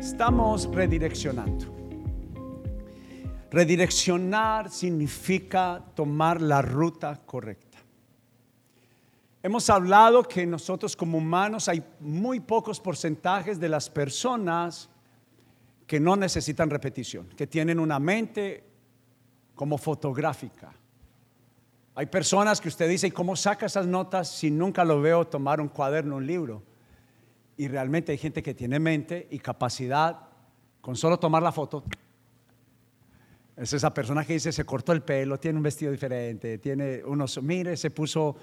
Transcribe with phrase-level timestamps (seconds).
[0.00, 1.66] Estamos redireccionando.
[3.50, 7.76] Redireccionar significa tomar la ruta correcta.
[9.42, 14.88] Hemos hablado que nosotros como humanos hay muy pocos porcentajes de las personas
[15.86, 18.64] que no necesitan repetición, que tienen una mente
[19.54, 20.72] como fotográfica.
[21.94, 25.60] Hay personas que usted dice, ¿y cómo saca esas notas si nunca lo veo tomar
[25.60, 26.69] un cuaderno, un libro?
[27.60, 30.18] Y realmente hay gente que tiene mente y capacidad
[30.80, 31.84] con solo tomar la foto.
[33.54, 37.42] Es esa persona que dice, se cortó el pelo, tiene un vestido diferente, tiene unos,
[37.42, 38.34] mire, se puso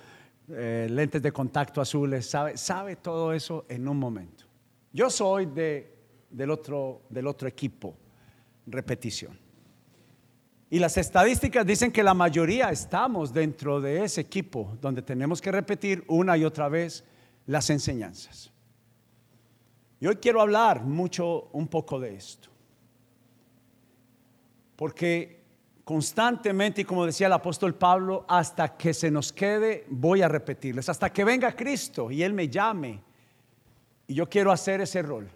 [0.50, 4.46] eh, lentes de contacto azules, sabe, sabe todo eso en un momento.
[4.94, 5.98] Yo soy de,
[6.30, 7.98] del, otro, del otro equipo,
[8.68, 9.36] repetición.
[10.70, 15.52] Y las estadísticas dicen que la mayoría estamos dentro de ese equipo donde tenemos que
[15.52, 17.04] repetir una y otra vez
[17.48, 18.54] las enseñanzas.
[20.00, 22.50] Y hoy quiero hablar mucho, un poco de esto.
[24.76, 25.44] Porque
[25.84, 30.90] constantemente, y como decía el apóstol Pablo, hasta que se nos quede, voy a repetirles,
[30.90, 33.02] hasta que venga Cristo y Él me llame.
[34.06, 35.30] Y yo quiero hacer ese rol.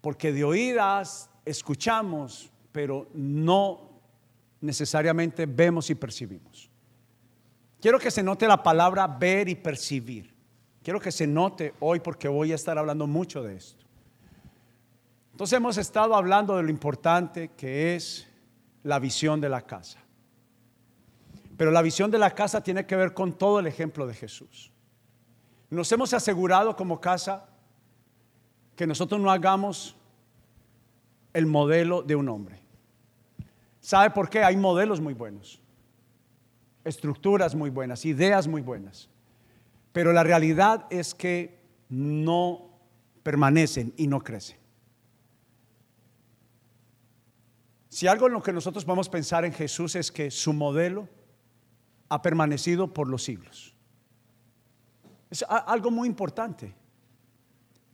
[0.00, 3.90] Porque de oídas escuchamos, pero no
[4.60, 6.70] necesariamente vemos y percibimos.
[7.80, 10.39] Quiero que se note la palabra ver y percibir.
[10.82, 13.84] Quiero que se note hoy porque voy a estar hablando mucho de esto.
[15.32, 18.26] Entonces hemos estado hablando de lo importante que es
[18.82, 19.98] la visión de la casa.
[21.56, 24.72] Pero la visión de la casa tiene que ver con todo el ejemplo de Jesús.
[25.68, 27.46] Nos hemos asegurado como casa
[28.74, 29.94] que nosotros no hagamos
[31.34, 32.60] el modelo de un hombre.
[33.80, 34.42] ¿Sabe por qué?
[34.42, 35.60] Hay modelos muy buenos,
[36.84, 39.08] estructuras muy buenas, ideas muy buenas.
[39.92, 42.70] Pero la realidad es que no
[43.22, 44.56] permanecen y no crecen.
[47.88, 51.08] Si algo en lo que nosotros podemos pensar en Jesús es que su modelo
[52.08, 53.74] ha permanecido por los siglos.
[55.28, 56.74] Es algo muy importante.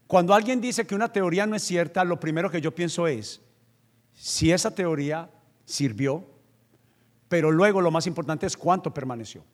[0.07, 3.41] Cuando alguien dice que una teoría no es cierta, lo primero que yo pienso es,
[4.13, 5.31] si esa teoría
[5.65, 6.25] sirvió,
[7.29, 9.45] pero luego lo más importante es cuánto permaneció.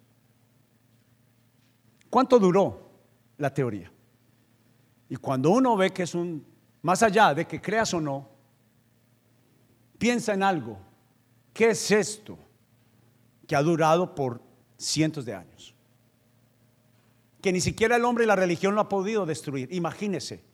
[2.12, 2.90] ¿Cuánto duró
[3.38, 3.90] la teoría?
[5.08, 6.44] Y cuando uno ve que es un,
[6.82, 8.28] más allá de que creas o no,
[9.96, 10.78] piensa en algo.
[11.54, 12.38] ¿Qué es esto
[13.46, 14.42] que ha durado por
[14.76, 15.74] cientos de años?
[17.40, 19.72] Que ni siquiera el hombre y la religión lo ha podido destruir.
[19.72, 20.44] Imagínese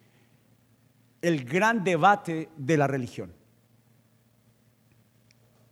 [1.22, 3.32] el gran debate de la religión.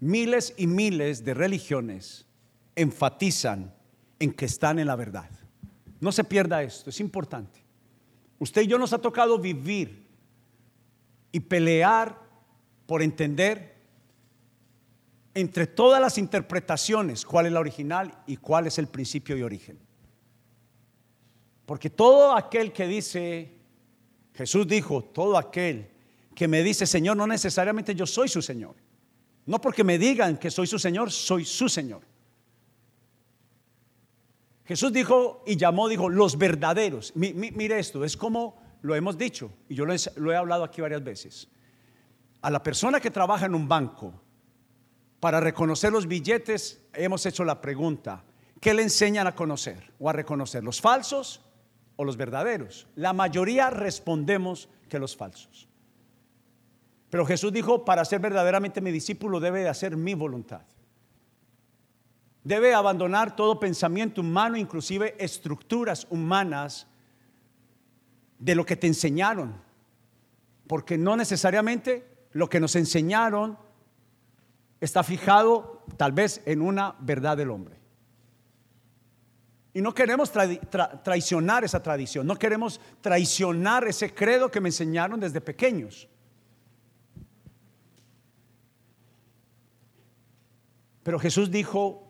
[0.00, 2.26] Miles y miles de religiones
[2.74, 3.72] enfatizan
[4.18, 5.30] en que están en la verdad.
[6.01, 7.65] No se pierda esto, es importante.
[8.39, 10.07] Usted y yo nos ha tocado vivir
[11.33, 12.19] y pelear
[12.87, 13.77] por entender
[15.34, 19.79] entre todas las interpretaciones cuál es la original y cuál es el principio y origen.
[21.67, 23.53] Porque todo aquel que dice,
[24.33, 25.91] Jesús dijo, todo aquel
[26.34, 28.77] que me dice Señor, no necesariamente yo soy su Señor.
[29.45, 32.03] No porque me digan que soy su Señor, soy su Señor.
[34.66, 37.12] Jesús dijo y llamó, dijo, los verdaderos.
[37.15, 40.81] mire esto, es como lo hemos dicho, y yo lo he, lo he hablado aquí
[40.81, 41.49] varias veces.
[42.43, 44.12] A la persona que trabaja en un banco,
[45.21, 48.25] para reconocer los billetes, hemos hecho la pregunta,
[48.60, 50.62] ¿qué le enseñan a conocer o a reconocer?
[50.62, 51.43] ¿Los falsos
[51.97, 52.87] o los verdaderos?
[52.94, 55.69] La mayoría respondemos que los falsos.
[57.09, 60.62] Pero Jesús dijo, para ser verdaderamente mi discípulo debe de hacer mi voluntad.
[62.47, 66.87] Debe abandonar todo pensamiento humano, inclusive estructuras humanas
[68.39, 69.61] de lo que te enseñaron.
[70.69, 73.59] Porque no necesariamente lo que nos enseñaron
[74.81, 77.81] está fijado tal vez en una verdad del hombre.
[79.75, 80.31] Y no queremos
[81.03, 86.09] traicionar esa tradición, no queremos traicionar ese credo que me enseñaron desde pequeños.
[91.03, 92.05] Pero Jesús dijo,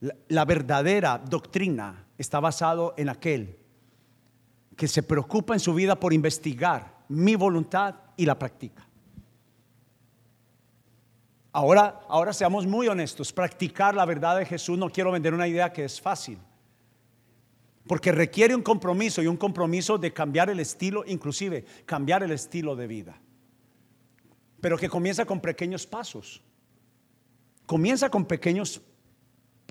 [0.00, 3.58] la, verdadera doctrina está basado en aquel
[4.76, 8.86] que se preocupa en su vida por investigar mi voluntad y la practica.
[11.52, 15.72] Ahora, ahora seamos muy honestos, practicar la verdad de Jesús no quiero vender una idea
[15.72, 16.38] que es fácil,
[17.86, 22.76] porque requiere un compromiso y un compromiso de cambiar el estilo, inclusive cambiar el estilo
[22.76, 23.20] de vida,
[24.60, 26.40] pero que comienza con pequeños pasos,
[27.66, 28.80] comienza con pequeños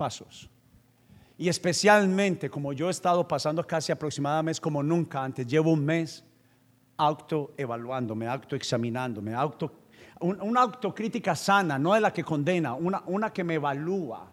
[0.00, 0.48] pasos.
[1.36, 6.24] Y especialmente como yo he estado pasando casi aproximadamente como nunca antes, llevo un mes
[6.96, 9.72] autoevaluándome, autoexaminándome, auto,
[10.20, 14.32] una autocrítica sana, no es la que condena, una, una que me evalúa.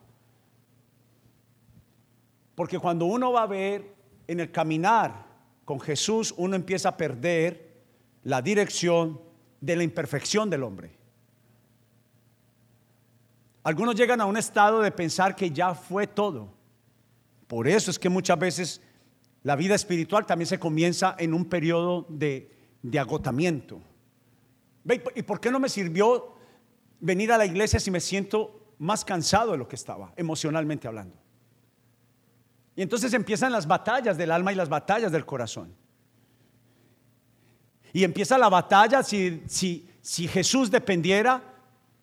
[2.55, 3.93] Porque cuando uno va a ver
[4.25, 5.25] en el caminar
[5.65, 7.83] con Jesús, uno empieza a perder
[8.23, 9.19] la dirección
[9.59, 10.96] de la imperfección del hombre.
[13.67, 16.53] Algunos llegan a un estado de pensar que ya fue todo.
[17.47, 18.81] Por eso es que muchas veces
[19.43, 22.49] la vida espiritual también se comienza en un periodo de,
[22.97, 23.81] agotamiento.
[25.15, 26.37] ¿Y por qué no me sirvió
[27.01, 31.17] venir a la iglesia si me siento más cansado de lo que estaba, emocionalmente hablando?
[32.73, 35.75] Y entonces empiezan las batallas del alma y las batallas del corazón.
[37.91, 41.46] Y empieza la batalla si, si, si Jesús dependiera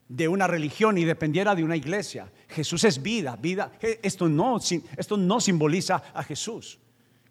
[0.09, 2.31] de una religión y dependiera de una iglesia.
[2.49, 3.73] Jesús es vida, vida.
[4.03, 4.59] Esto no,
[4.97, 6.79] esto no simboliza a Jesús.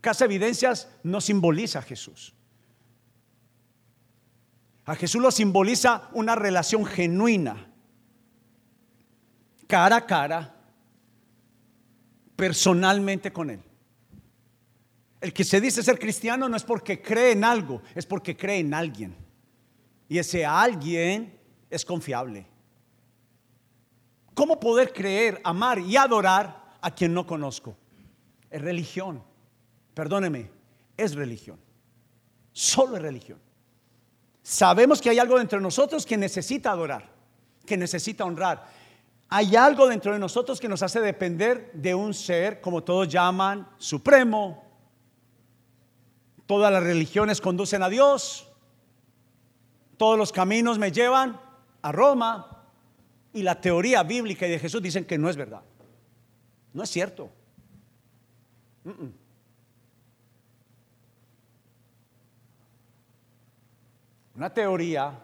[0.01, 2.33] Casa Evidencias no simboliza a Jesús.
[4.85, 7.71] A Jesús lo simboliza una relación genuina,
[9.65, 10.55] cara a cara,
[12.35, 13.61] personalmente con Él.
[15.21, 18.59] El que se dice ser cristiano no es porque cree en algo, es porque cree
[18.59, 19.15] en alguien.
[20.09, 21.39] Y ese alguien
[21.69, 22.45] es confiable.
[24.33, 27.75] ¿Cómo poder creer, amar y adorar a quien no conozco?
[28.49, 29.23] Es religión.
[29.93, 30.49] Perdóneme,
[30.97, 31.59] es religión.
[32.51, 33.39] Solo es religión.
[34.41, 37.09] Sabemos que hay algo dentro de nosotros que necesita adorar,
[37.65, 38.67] que necesita honrar.
[39.29, 43.67] Hay algo dentro de nosotros que nos hace depender de un ser, como todos llaman,
[43.77, 44.63] supremo,
[46.45, 48.47] Todas las religiones conducen a Dios.
[49.97, 51.39] Todos los caminos me llevan
[51.81, 52.52] a Roma.
[53.33, 55.63] Y la teoría bíblica y de Jesús dicen que no es verdad.
[56.71, 57.29] No es cierto.
[64.35, 65.19] Una teoría,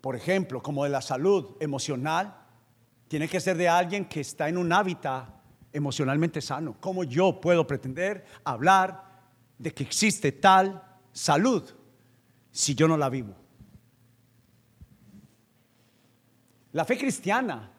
[0.00, 2.36] por ejemplo, como de la salud emocional,
[3.08, 5.40] tiene que ser de alguien que está en un hábitat
[5.72, 6.76] emocionalmente sano?
[6.80, 9.04] ¿Cómo yo puedo pretender hablar
[9.58, 10.82] de que existe tal
[11.12, 11.62] salud
[12.50, 13.34] si yo no la vivo?
[16.72, 17.70] La fe cristiana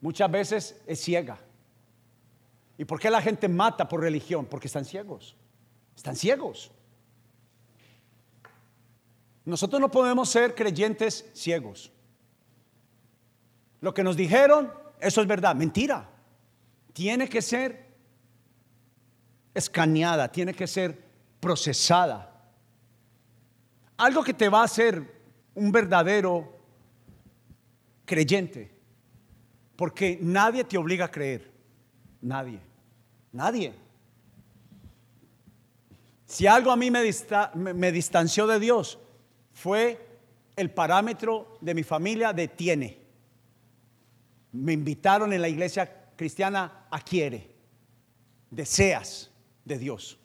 [0.00, 1.38] muchas veces es ciega.
[2.76, 4.46] ¿Y por qué la gente mata por religión?
[4.46, 5.36] Porque están ciegos.
[5.96, 6.70] Están ciegos.
[9.44, 11.90] Nosotros no podemos ser creyentes ciegos.
[13.80, 15.54] Lo que nos dijeron, eso es verdad.
[15.54, 16.08] Mentira
[16.98, 17.86] tiene que ser
[19.54, 21.00] escaneada, tiene que ser
[21.38, 22.50] procesada.
[23.96, 25.22] Algo que te va a hacer
[25.54, 26.57] un verdadero
[28.08, 28.72] creyente.
[29.76, 31.48] Porque nadie te obliga a creer.
[32.20, 32.58] Nadie.
[33.30, 33.72] Nadie.
[36.26, 38.98] Si algo a mí me, distanció de Dios,
[39.52, 40.04] fue
[40.56, 42.98] el parámetro de mi familia de tiene.
[44.50, 47.54] Me invitaron en la iglesia cristiana adquiere,
[48.50, 49.30] deseas
[49.64, 50.18] de Dios.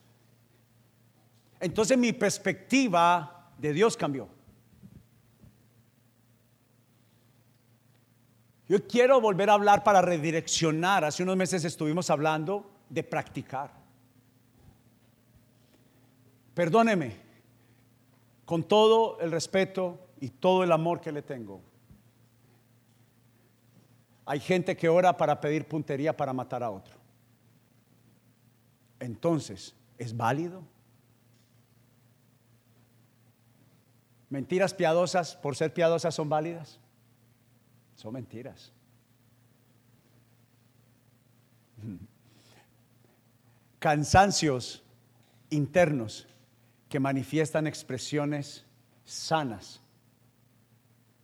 [1.59, 4.27] Entonces mi perspectiva de Dios cambió.
[8.67, 11.03] Yo quiero volver a hablar para redireccionar.
[11.03, 13.71] Hace unos meses estuvimos hablando de practicar.
[16.53, 17.17] Perdóneme,
[18.45, 21.61] con todo el respeto y todo el amor que le tengo,
[24.25, 26.95] hay gente que ora para pedir puntería para matar a otro.
[28.99, 30.63] Entonces, ¿es válido?
[34.29, 36.79] ¿Mentiras piadosas por ser piadosas son válidas?
[38.03, 38.73] Son mentiras.
[43.79, 44.83] Cansancios
[45.49, 46.27] internos
[46.89, 48.65] que manifiestan expresiones
[49.05, 49.81] sanas,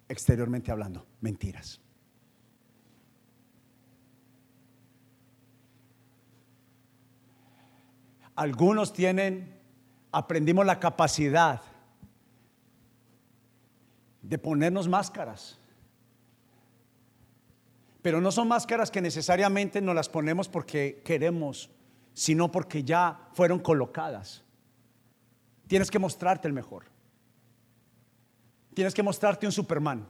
[0.08, 1.82] exteriormente hablando, mentiras.
[8.38, 9.60] Algunos tienen,
[10.14, 11.62] aprendimos la capacidad
[14.22, 15.59] de ponernos máscaras.
[18.02, 21.70] Pero no son máscaras que necesariamente nos las ponemos porque queremos,
[22.14, 24.44] sino porque ya fueron colocadas.
[25.68, 26.86] Tienes que mostrarte el mejor.
[28.74, 30.08] Tienes que mostrarte un Superman.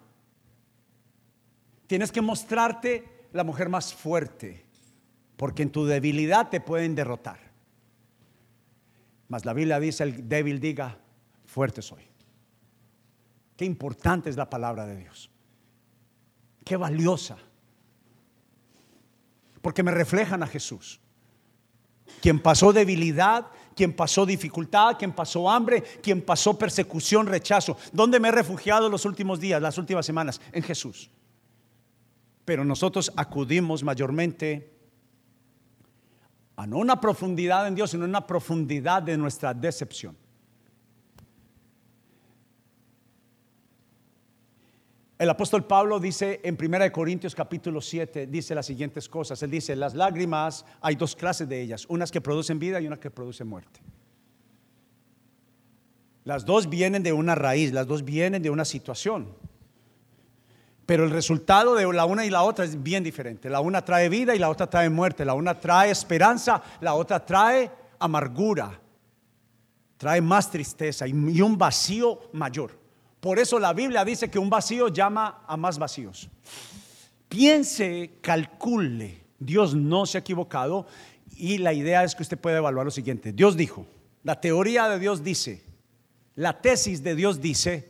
[1.88, 4.66] Tienes que mostrarte la mujer más fuerte,
[5.38, 7.40] porque en tu debilidad te pueden derrotar.
[9.28, 11.00] Mas la Biblia dice, el débil diga,
[11.46, 12.04] fuerte soy.
[13.56, 15.30] Qué importante es la palabra de Dios.
[16.64, 17.38] Qué valiosa.
[19.62, 21.00] Porque me reflejan a Jesús.
[22.22, 27.78] Quien pasó debilidad, quien pasó dificultad, quien pasó hambre, quien pasó persecución, rechazo.
[27.94, 30.42] ¿Dónde me he refugiado los últimos días, las últimas semanas?
[30.52, 31.10] En Jesús.
[32.46, 34.74] Pero nosotros acudimos mayormente
[36.56, 40.18] a no una profundidad en Dios, sino una profundidad de nuestra decepción.
[45.20, 49.44] El apóstol Pablo dice en 1 Corintios capítulo 7, dice las siguientes cosas.
[49.44, 53.00] Él dice, las lágrimas hay dos clases de ellas, unas que producen vida y unas
[53.00, 53.82] que producen muerte.
[56.24, 59.28] Las dos vienen de una raíz, las dos vienen de una situación.
[60.86, 63.50] Pero el resultado de la una y la otra es bien diferente.
[63.50, 65.26] La una trae vida y la otra trae muerte.
[65.26, 68.80] La una trae esperanza, la otra trae amargura,
[69.98, 72.79] trae más tristeza y un vacío mayor.
[73.20, 76.30] Por eso la Biblia dice que un vacío llama a más vacíos.
[77.28, 79.22] Piense, calcule.
[79.40, 80.88] Dios no se ha equivocado
[81.36, 83.32] y la idea es que usted pueda evaluar lo siguiente.
[83.32, 83.86] Dios dijo,
[84.24, 85.64] la teoría de Dios dice,
[86.36, 87.90] la tesis de Dios dice,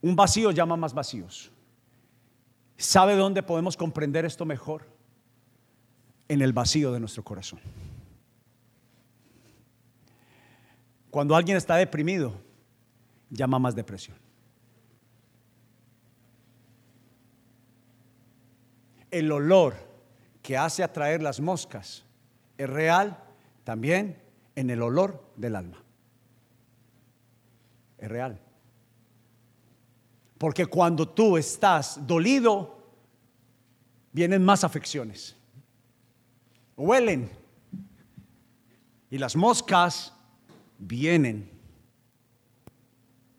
[0.00, 1.50] un vacío llama más vacíos.
[2.76, 4.86] ¿Sabe dónde podemos comprender esto mejor?
[6.28, 7.58] En el vacío de nuestro corazón.
[11.10, 12.34] Cuando alguien está deprimido,
[13.30, 14.16] llama más depresión.
[19.10, 19.74] El olor
[20.42, 22.04] que hace atraer las moscas
[22.56, 23.22] es real
[23.64, 24.20] también
[24.54, 25.82] en el olor del alma.
[27.98, 28.40] Es real.
[30.36, 32.78] Porque cuando tú estás dolido,
[34.12, 35.36] vienen más afecciones.
[36.76, 37.30] Huelen.
[39.10, 40.14] Y las moscas
[40.78, 41.57] vienen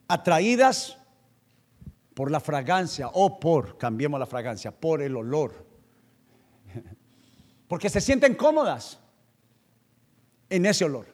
[0.10, 0.98] atraídas
[2.16, 5.66] por la fragancia o por, cambiemos la fragancia, por el olor.
[7.70, 9.00] Porque se sienten cómodas
[10.50, 11.06] en ese olor.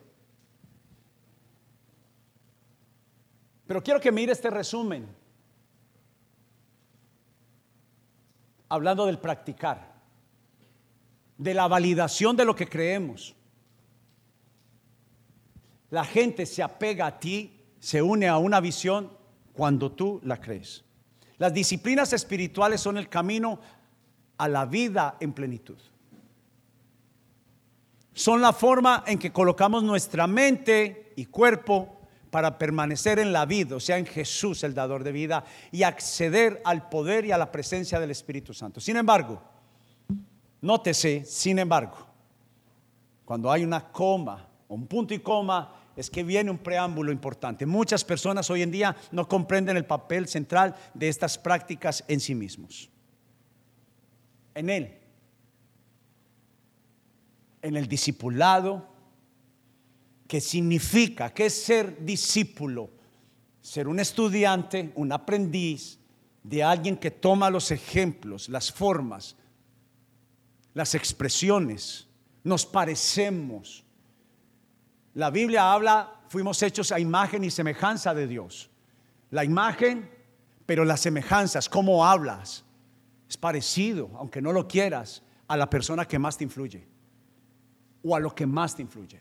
[3.68, 5.08] Pero quiero que mire este resumen,
[8.70, 9.94] hablando del practicar,
[11.38, 13.36] de la validación de lo que creemos.
[15.90, 19.12] La gente se apega a ti se une a una visión
[19.54, 20.84] cuando tú la crees.
[21.38, 23.60] Las disciplinas espirituales son el camino
[24.38, 25.78] a la vida en plenitud.
[28.14, 31.96] Son la forma en que colocamos nuestra mente y cuerpo
[32.32, 36.62] para permanecer en la vida, o sea, en Jesús, el dador de vida, y acceder
[36.66, 38.80] al poder y a la presencia del Espíritu Santo.
[38.80, 39.42] Sin embargo,
[40.62, 41.96] nótese, sin embargo,
[43.24, 47.66] cuando hay una coma, un punto y coma es que viene un preámbulo importante.
[47.66, 52.36] Muchas personas hoy en día no comprenden el papel central de estas prácticas en sí
[52.36, 52.90] mismos.
[54.54, 54.98] En él,
[57.62, 58.88] en el discipulado,
[60.28, 62.90] que significa, que es ser discípulo,
[63.62, 66.00] ser un estudiante, un aprendiz,
[66.44, 69.36] de alguien que toma los ejemplos, las formas,
[70.76, 72.08] las expresiones,
[72.44, 73.85] nos parecemos,
[75.16, 78.70] la Biblia habla, fuimos hechos a imagen y semejanza de Dios.
[79.32, 80.10] La imagen,
[80.66, 82.66] pero las semejanzas, cómo hablas,
[83.28, 86.86] es parecido, aunque no lo quieras, a la persona que más te influye
[88.04, 89.20] o a lo que más te influye.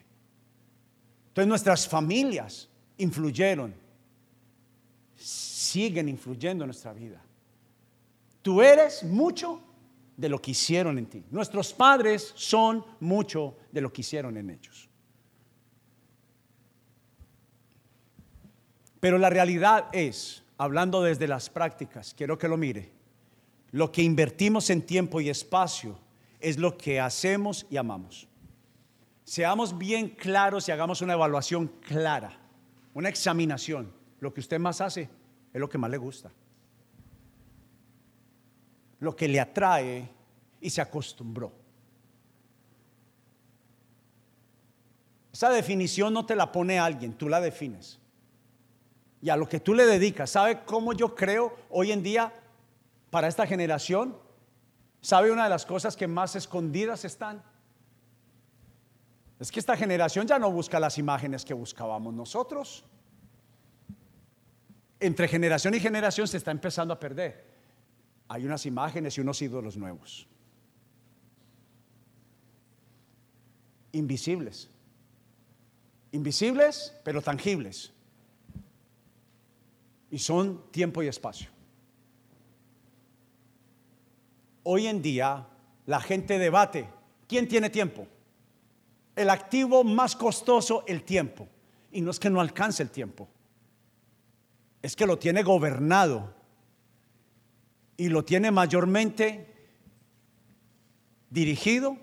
[1.29, 3.75] Entonces nuestras familias influyeron,
[5.15, 7.23] siguen influyendo en nuestra vida.
[8.43, 9.63] Tú eres mucho
[10.17, 11.25] de lo que hicieron en ti.
[11.31, 14.89] Nuestros padres son mucho de lo que hicieron en ellos.
[19.05, 22.91] Pero la realidad es, hablando desde las prácticas, quiero que lo mire,
[23.71, 25.99] lo que invertimos en tiempo y espacio
[26.41, 28.27] es lo que hacemos y amamos.
[29.23, 32.33] Seamos bien claros y hagamos una evaluación clara,
[32.95, 33.93] una examinación.
[34.21, 35.11] Lo que usted más hace
[35.53, 36.33] es lo que más le gusta.
[39.01, 40.09] Lo que le atrae
[40.63, 41.53] y se acostumbró.
[45.31, 48.01] Esa definición no te la pone alguien, tú la defines
[49.25, 50.29] y a lo que tú le dedicas.
[50.29, 52.31] ¿Sabe cómo yo creo hoy en día
[53.09, 54.15] para esta generación?
[55.01, 57.43] ¿Sabe una de las cosas que más escondidas están?
[59.41, 62.85] Es que esta generación ya no busca las imágenes que buscábamos nosotros.
[65.01, 67.47] Entre generación y generación se está empezando a perder.
[68.29, 70.29] Hay unas imágenes y unos ídolos nuevos.
[73.93, 74.69] Invisibles.
[76.13, 77.95] Invisibles, pero tangibles
[80.15, 81.51] y son tiempo y espacio.
[84.63, 85.47] Hoy en día
[85.87, 86.89] la gente debate,
[87.27, 88.07] ¿quién tiene tiempo?
[89.17, 91.49] el activo más costoso, el tiempo.
[91.93, 93.29] Y no es que no alcance el tiempo,
[94.83, 96.35] es que lo tiene gobernado
[97.97, 99.47] y lo tiene mayormente
[101.31, 101.97] dirigido,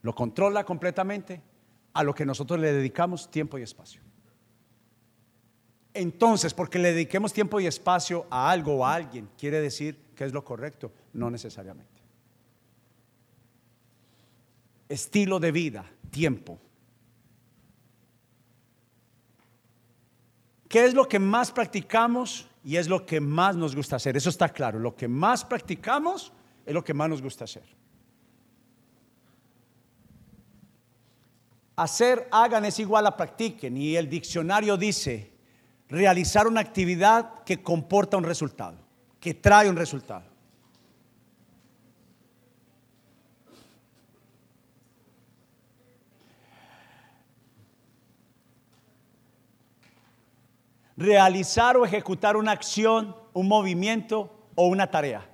[0.00, 1.42] lo controla completamente
[1.92, 4.00] a lo que nosotros le dedicamos tiempo y espacio.
[5.94, 10.24] Entonces, porque le dediquemos tiempo y espacio a algo o a alguien, quiere decir que
[10.24, 12.02] es lo correcto, no necesariamente.
[14.88, 16.58] Estilo de vida, tiempo.
[20.68, 24.16] ¿Qué es lo que más practicamos y es lo que más nos gusta hacer?
[24.16, 24.80] Eso está claro.
[24.80, 26.32] Lo que más practicamos
[26.66, 27.62] es lo que más nos gusta hacer.
[31.76, 33.76] Hacer, hagan es igual a practiquen.
[33.76, 35.33] Y el diccionario dice,
[35.94, 38.76] realizar una actividad que comporta un resultado,
[39.20, 40.24] que trae un resultado.
[50.96, 55.28] Realizar o ejecutar una acción, un movimiento o una tarea.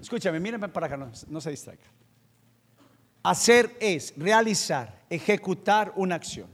[0.00, 1.84] Escúchame, mírenme para acá, no, no se distraiga.
[3.22, 6.48] Hacer es realizar, ejecutar una acción.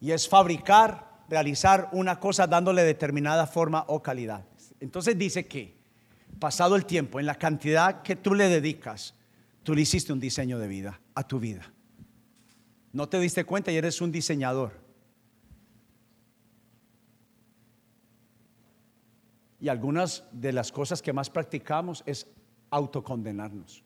[0.00, 4.44] Y es fabricar, realizar una cosa dándole determinada forma o calidad.
[4.80, 5.76] Entonces dice que,
[6.38, 9.14] pasado el tiempo, en la cantidad que tú le dedicas,
[9.62, 11.72] tú le hiciste un diseño de vida a tu vida.
[12.92, 14.84] No te diste cuenta y eres un diseñador.
[19.60, 22.26] Y algunas de las cosas que más practicamos es
[22.70, 23.82] autocondenarnos.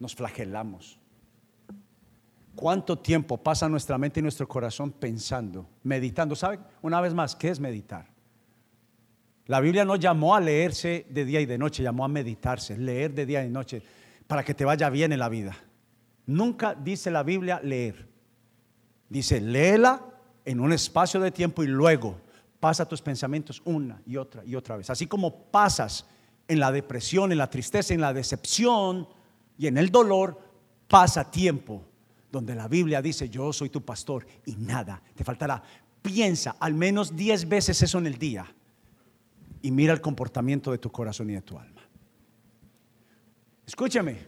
[0.00, 0.98] Nos flagelamos.
[2.54, 6.36] ¿Cuánto tiempo pasa nuestra mente y nuestro corazón pensando, meditando?
[6.36, 6.60] ¿Saben?
[6.82, 8.06] Una vez más, ¿qué es meditar?
[9.46, 13.12] La Biblia no llamó a leerse de día y de noche, llamó a meditarse, leer
[13.12, 13.82] de día y de noche,
[14.26, 15.56] para que te vaya bien en la vida.
[16.26, 18.08] Nunca dice la Biblia leer.
[19.08, 20.00] Dice, léela
[20.44, 22.16] en un espacio de tiempo y luego
[22.60, 24.88] pasa tus pensamientos una y otra y otra vez.
[24.88, 26.06] Así como pasas
[26.48, 29.08] en la depresión, en la tristeza, en la decepción
[29.58, 30.40] y en el dolor,
[30.88, 31.84] pasa tiempo
[32.34, 35.62] donde la Biblia dice, yo soy tu pastor y nada te faltará.
[36.02, 38.44] Piensa al menos diez veces eso en el día
[39.62, 41.80] y mira el comportamiento de tu corazón y de tu alma.
[43.64, 44.18] Escúchame,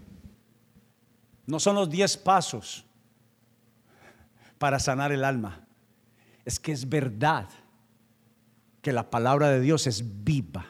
[1.46, 2.86] no son los diez pasos
[4.56, 5.66] para sanar el alma,
[6.44, 7.48] es que es verdad
[8.80, 10.64] que la palabra de Dios es viva,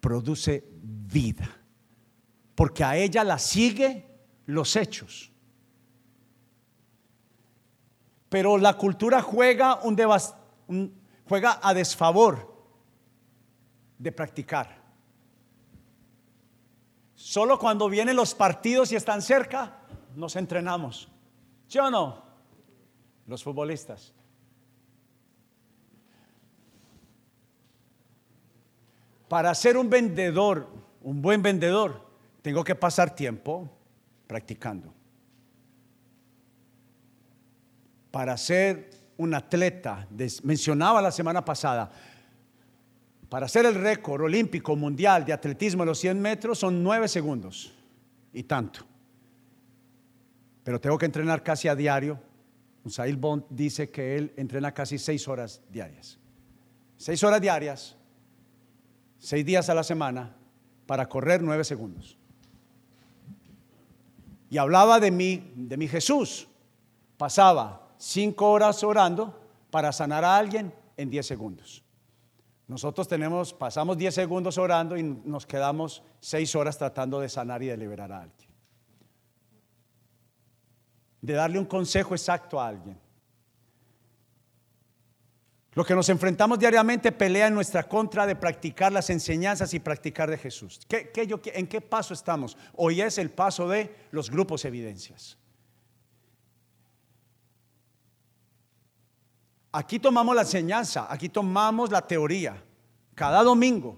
[0.00, 1.48] produce vida,
[2.54, 4.11] porque a ella la sigue
[4.46, 5.30] los hechos.
[8.28, 12.50] Pero la cultura juega, un, juega a desfavor
[13.98, 14.80] de practicar.
[17.14, 19.78] Solo cuando vienen los partidos y están cerca,
[20.16, 21.08] nos entrenamos.
[21.68, 22.22] ¿Sí o no?
[23.26, 24.12] Los futbolistas.
[29.28, 30.68] Para ser un vendedor,
[31.00, 32.06] un buen vendedor,
[32.42, 33.70] tengo que pasar tiempo
[34.32, 34.94] practicando.
[38.10, 40.08] Para ser un atleta,
[40.42, 41.92] mencionaba la semana pasada,
[43.28, 47.74] para ser el récord olímpico mundial de atletismo de los 100 metros son 9 segundos
[48.32, 48.86] y tanto.
[50.64, 52.18] Pero tengo que entrenar casi a diario.
[52.84, 56.18] Usail Bond dice que él entrena casi 6 horas diarias.
[56.96, 57.96] 6 horas diarias
[59.18, 60.34] seis días a la semana
[60.84, 62.18] para correr nueve segundos.
[64.52, 66.46] Y hablaba de mí, de mi Jesús.
[67.16, 71.82] Pasaba cinco horas orando para sanar a alguien en diez segundos.
[72.68, 77.68] Nosotros tenemos, pasamos diez segundos orando y nos quedamos seis horas tratando de sanar y
[77.68, 78.50] de liberar a alguien.
[81.22, 83.00] De darle un consejo exacto a alguien.
[85.74, 90.28] Lo que nos enfrentamos diariamente pelea en nuestra contra de practicar las enseñanzas y practicar
[90.28, 90.80] de Jesús.
[90.90, 92.58] ¿En qué paso estamos?
[92.74, 95.38] Hoy es el paso de los grupos evidencias.
[99.72, 102.62] Aquí tomamos la enseñanza, aquí tomamos la teoría,
[103.14, 103.96] cada domingo.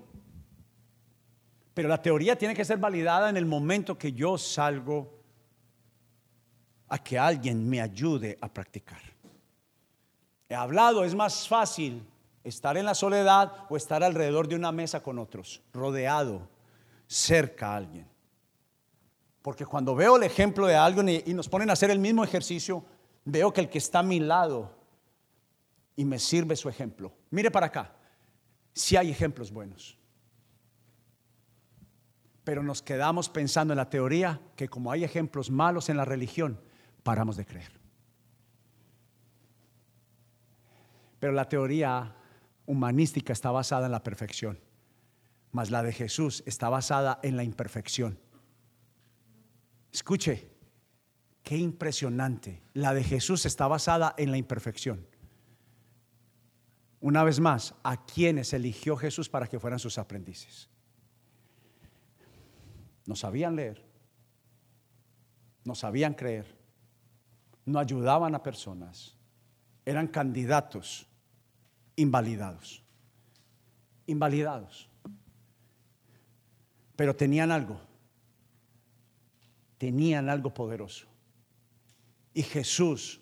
[1.75, 5.21] Pero la teoría tiene que ser validada en el momento que yo salgo
[6.89, 9.14] a que alguien me ayude a practicar.
[10.49, 12.07] He hablado, es más fácil
[12.43, 16.49] estar en la soledad o estar alrededor de una mesa con otros, rodeado,
[17.07, 18.07] cerca a alguien.
[19.41, 22.85] Porque cuando veo el ejemplo de alguien y, nos ponen a hacer el mismo ejercicio,
[23.25, 24.75] veo que el que está a mi lado
[25.97, 27.13] y me sirve su ejemplo.
[27.31, 27.95] Mire para acá,
[28.73, 29.99] si hay ejemplos buenos.
[32.43, 36.61] Pero nos quedamos pensando en la teoría que como hay ejemplos malos en la religión,
[37.03, 37.84] paramos de creer.
[41.25, 42.15] Pero la teoría
[42.67, 44.61] humanística está basada en la perfección,
[45.53, 48.19] mas la de Jesús está basada en la imperfección.
[49.91, 50.51] Escuche,
[51.43, 52.63] qué impresionante.
[52.75, 55.07] La de Jesús está basada en la imperfección.
[57.01, 60.69] Una vez más, ¿a quienes eligió Jesús para que fueran sus aprendices?
[63.07, 63.83] No sabían leer,
[65.65, 66.55] no sabían creer,
[67.65, 69.17] no ayudaban a personas,
[69.87, 71.09] eran candidatos
[71.97, 72.83] invalidados,
[74.07, 74.89] invalidados.
[76.97, 77.81] Pero tenían algo,
[79.79, 81.07] tenían algo poderoso.
[82.33, 83.21] Y Jesús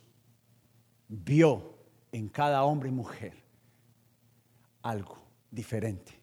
[1.08, 1.78] vio
[2.12, 3.42] en cada hombre y mujer
[4.82, 5.18] algo
[5.50, 6.20] diferente.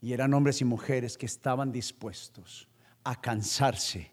[0.00, 2.68] Y eran hombres y mujeres que estaban dispuestos
[3.04, 4.12] a cansarse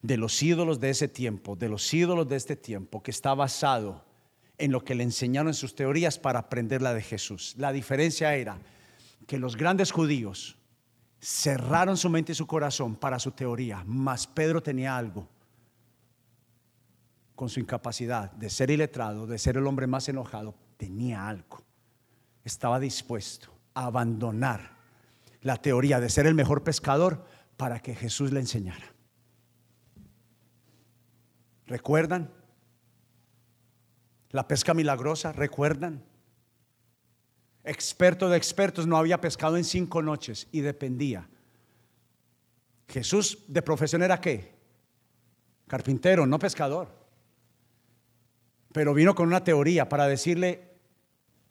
[0.00, 4.04] de los ídolos de ese tiempo, de los ídolos de este tiempo, que está basado
[4.58, 7.54] en lo que le enseñaron en sus teorías para aprender la de Jesús.
[7.56, 8.58] La diferencia era
[9.26, 10.56] que los grandes judíos
[11.20, 15.28] cerraron su mente y su corazón para su teoría, mas Pedro tenía algo
[17.34, 21.62] con su incapacidad de ser iletrado, de ser el hombre más enojado, tenía algo.
[22.44, 24.76] Estaba dispuesto a abandonar
[25.40, 27.24] la teoría de ser el mejor pescador
[27.56, 28.92] para que Jesús le enseñara.
[31.66, 32.30] ¿Recuerdan?
[34.32, 36.02] La pesca milagrosa, ¿recuerdan?
[37.64, 41.28] Experto de expertos, no había pescado en cinco noches y dependía.
[42.88, 44.52] Jesús de profesión era qué?
[45.68, 46.88] Carpintero, no pescador.
[48.72, 50.72] Pero vino con una teoría para decirle,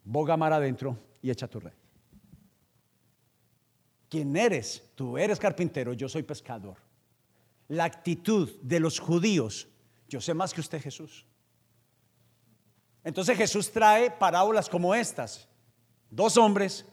[0.04, 1.72] boga mar adentro y echa tu red.
[4.08, 4.90] ¿Quién eres?
[4.94, 6.76] Tú eres carpintero, yo soy pescador.
[7.68, 9.68] La actitud de los judíos,
[10.08, 11.24] yo sé más que usted Jesús.
[13.04, 15.48] Entonces Jesús trae parábolas como estas.
[16.10, 16.84] Dos hombres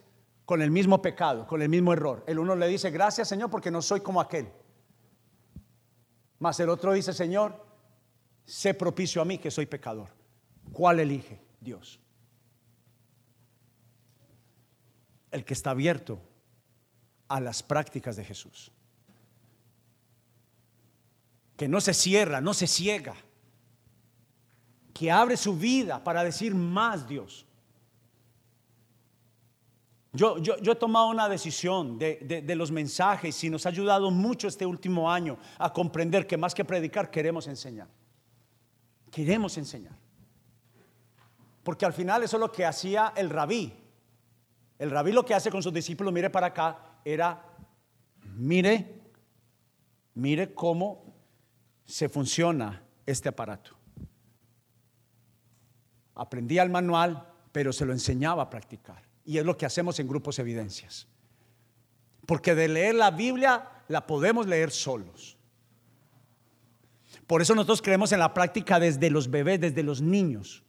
[0.45, 2.23] con el mismo pecado, con el mismo error.
[2.25, 4.51] El uno le dice, gracias Señor porque no soy como aquel.
[6.39, 7.65] Mas el otro dice, Señor,
[8.45, 10.09] sé propicio a mí que soy pecador.
[10.71, 11.39] ¿Cuál elige?
[11.59, 11.99] Dios.
[15.31, 16.19] El que está abierto
[17.27, 18.71] a las prácticas de Jesús.
[21.57, 23.15] Que no se cierra, no se ciega.
[24.93, 27.45] Que abre su vida para decir más Dios.
[30.11, 33.69] Yo, yo, yo, he tomado una decisión de, de, de, los mensajes y nos ha
[33.69, 37.87] ayudado mucho este último año a comprender que más que predicar queremos enseñar.
[39.11, 39.93] Queremos enseñar.
[41.63, 43.71] Porque al final eso es lo que hacía el rabí.
[44.79, 47.45] El rabí lo que hace con sus discípulos, mire para acá, era,
[48.35, 49.01] mire,
[50.15, 51.03] mire cómo
[51.85, 53.78] se funciona este aparato.
[56.19, 59.01] Aprendía el manual, pero se lo enseñaba a practicar.
[59.23, 61.07] Y es lo que hacemos en grupos evidencias.
[62.25, 65.37] Porque de leer la Biblia la podemos leer solos.
[67.25, 70.61] Por eso nosotros creemos en la práctica desde los bebés, desde los niños.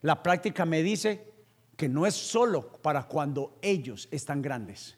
[0.00, 1.34] La práctica me dice
[1.76, 4.96] que no es solo para cuando ellos están grandes.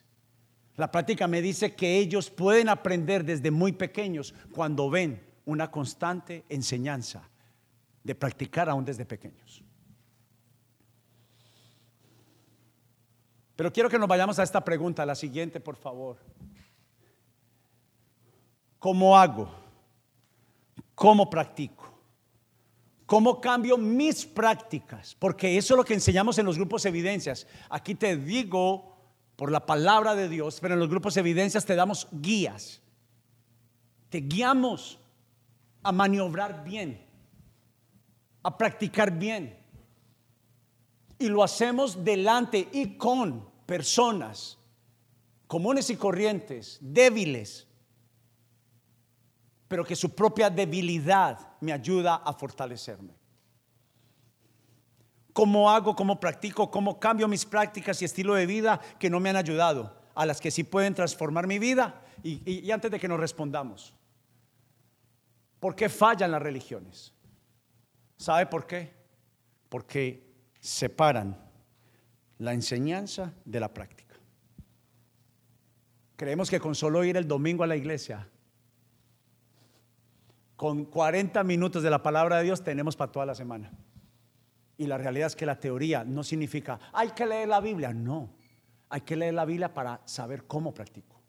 [0.77, 6.45] La práctica me dice que ellos pueden aprender desde muy pequeños cuando ven una constante
[6.47, 7.27] enseñanza
[8.05, 9.65] de practicar aún desde pequeños.
[13.61, 16.17] Pero quiero que nos vayamos a esta pregunta, la siguiente, por favor.
[18.79, 19.51] ¿Cómo hago?
[20.95, 21.93] ¿Cómo practico?
[23.05, 25.13] ¿Cómo cambio mis prácticas?
[25.13, 27.45] Porque eso es lo que enseñamos en los grupos evidencias.
[27.69, 28.97] Aquí te digo
[29.35, 32.81] por la palabra de Dios, pero en los grupos de evidencias te damos guías.
[34.09, 34.97] Te guiamos
[35.83, 36.99] a maniobrar bien,
[38.41, 39.55] a practicar bien.
[41.19, 44.57] Y lo hacemos delante y con personas
[45.51, 47.67] comunes y corrientes, débiles,
[49.67, 53.13] pero que su propia debilidad me ayuda a fortalecerme.
[55.33, 59.29] ¿Cómo hago, cómo practico, cómo cambio mis prácticas y estilo de vida que no me
[59.29, 59.93] han ayudado?
[60.15, 62.01] A las que sí pueden transformar mi vida.
[62.23, 63.93] Y, antes de que nos respondamos,
[65.59, 67.13] ¿por qué fallan las religiones?
[68.15, 68.93] ¿Sabe por qué?
[69.67, 71.50] Porque separan
[72.41, 74.15] la enseñanza de la práctica.
[76.15, 78.27] Creemos que con solo ir el domingo a la iglesia,
[80.55, 83.71] con 40 minutos de la palabra de Dios tenemos para toda la semana.
[84.75, 88.33] Y la realidad es que la teoría no significa, hay que leer la Biblia, no.
[88.89, 91.21] Hay que leer la Biblia para saber cómo practico.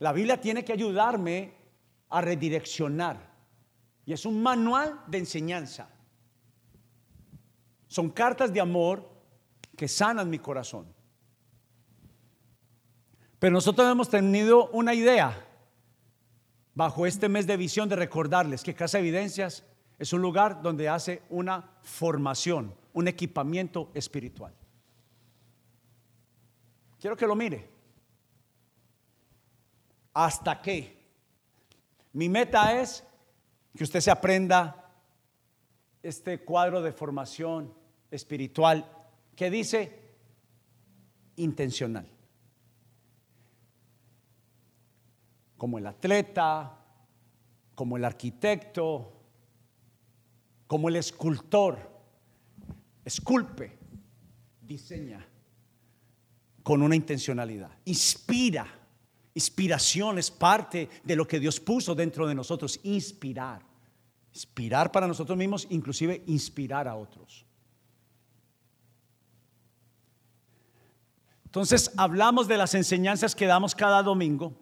[0.00, 1.54] La Biblia tiene que ayudarme
[2.08, 3.31] a redireccionar
[4.12, 5.88] es un manual de enseñanza.
[7.88, 9.08] Son cartas de amor
[9.76, 10.86] que sanan mi corazón.
[13.38, 15.48] Pero nosotros hemos tenido una idea
[16.74, 19.64] bajo este mes de visión de recordarles que Casa Evidencias
[19.98, 24.54] es un lugar donde hace una formación, un equipamiento espiritual.
[27.00, 27.68] Quiero que lo mire.
[30.14, 31.02] ¿Hasta qué?
[32.12, 33.04] Mi meta es
[33.76, 34.90] que usted se aprenda
[36.02, 37.72] este cuadro de formación
[38.10, 38.90] espiritual
[39.34, 40.16] que dice
[41.36, 42.08] intencional.
[45.56, 46.78] Como el atleta,
[47.74, 49.12] como el arquitecto,
[50.66, 51.90] como el escultor,
[53.04, 53.78] esculpe,
[54.60, 55.26] diseña
[56.62, 58.81] con una intencionalidad, inspira
[59.34, 63.62] Inspiración es parte de lo que Dios puso dentro de nosotros, inspirar.
[64.34, 67.46] Inspirar para nosotros mismos, inclusive inspirar a otros.
[71.44, 74.54] Entonces hablamos de las enseñanzas que damos cada domingo.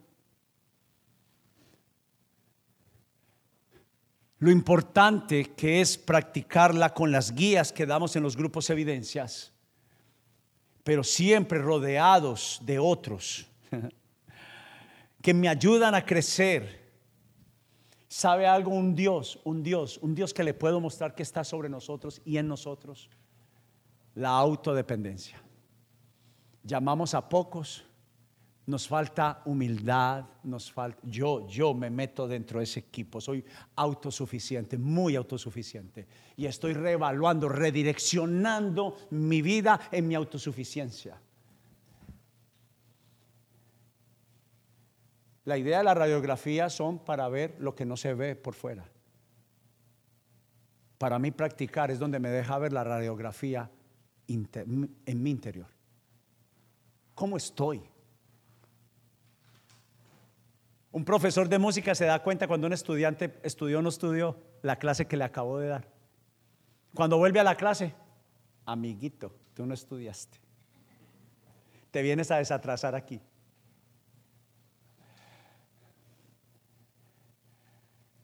[4.38, 9.52] Lo importante que es practicarla con las guías que damos en los grupos evidencias,
[10.82, 13.46] pero siempre rodeados de otros
[15.22, 16.80] que me ayudan a crecer.
[18.08, 18.72] ¿Sabe algo?
[18.72, 22.38] Un Dios, un Dios, un Dios que le puedo mostrar que está sobre nosotros y
[22.38, 23.08] en nosotros.
[24.14, 25.40] La autodependencia.
[26.64, 27.84] Llamamos a pocos,
[28.66, 33.44] nos falta humildad, nos falta yo yo me meto dentro de ese equipo, soy
[33.76, 36.06] autosuficiente, muy autosuficiente
[36.36, 41.20] y estoy reevaluando, redireccionando mi vida en mi autosuficiencia.
[45.50, 48.88] La idea de la radiografía son para ver lo que no se ve por fuera.
[50.96, 53.68] Para mí practicar es donde me deja ver la radiografía
[54.28, 55.66] en mi interior.
[57.16, 57.82] ¿Cómo estoy?
[60.92, 64.76] Un profesor de música se da cuenta cuando un estudiante estudió o no estudió la
[64.76, 65.88] clase que le acabó de dar.
[66.94, 67.92] Cuando vuelve a la clase,
[68.66, 70.38] amiguito, tú no estudiaste.
[71.90, 73.20] Te vienes a desatrasar aquí.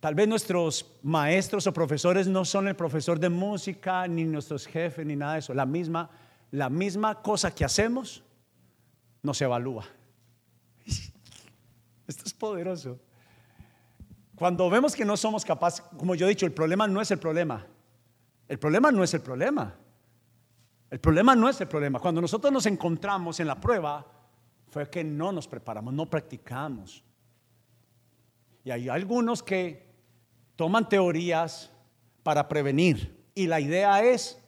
[0.06, 5.04] Tal vez nuestros maestros o profesores no son el profesor de música, ni nuestros jefes,
[5.04, 5.52] ni nada de eso.
[5.52, 6.08] La misma,
[6.52, 8.22] la misma cosa que hacemos
[9.20, 9.84] nos evalúa.
[12.06, 13.00] Esto es poderoso.
[14.36, 17.18] Cuando vemos que no somos capaces, como yo he dicho, el problema no es el
[17.18, 17.66] problema.
[18.46, 19.74] El problema no es el problema.
[20.88, 21.98] El problema no es el problema.
[21.98, 24.06] Cuando nosotros nos encontramos en la prueba,
[24.68, 27.02] fue que no nos preparamos, no practicamos.
[28.62, 29.85] Y hay algunos que
[30.56, 31.70] toman teorías
[32.22, 33.24] para prevenir.
[33.34, 34.42] Y la idea es,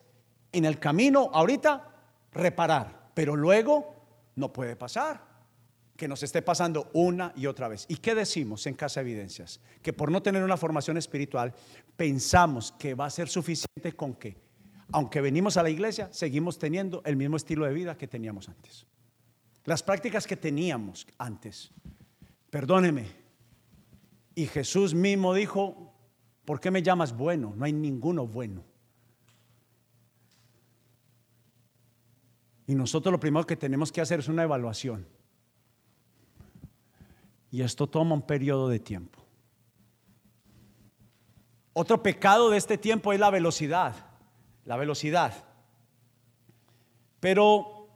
[0.52, 1.88] en el camino, ahorita,
[2.32, 3.10] reparar.
[3.14, 3.94] Pero luego
[4.34, 5.28] no puede pasar
[5.98, 7.84] que nos esté pasando una y otra vez.
[7.88, 9.60] ¿Y qué decimos en Casa Evidencias?
[9.82, 11.52] Que por no tener una formación espiritual,
[11.96, 14.36] pensamos que va a ser suficiente con que,
[14.92, 18.86] aunque venimos a la iglesia, seguimos teniendo el mismo estilo de vida que teníamos antes.
[19.64, 21.72] Las prácticas que teníamos antes.
[22.48, 23.06] Perdóneme.
[24.36, 25.87] Y Jesús mismo dijo,
[26.48, 27.52] ¿Por qué me llamas bueno?
[27.54, 28.64] No hay ninguno bueno.
[32.66, 35.06] Y nosotros lo primero que tenemos que hacer es una evaluación.
[37.50, 39.22] Y esto toma un periodo de tiempo.
[41.74, 43.94] Otro pecado de este tiempo es la velocidad.
[44.64, 45.34] La velocidad.
[47.20, 47.90] Pero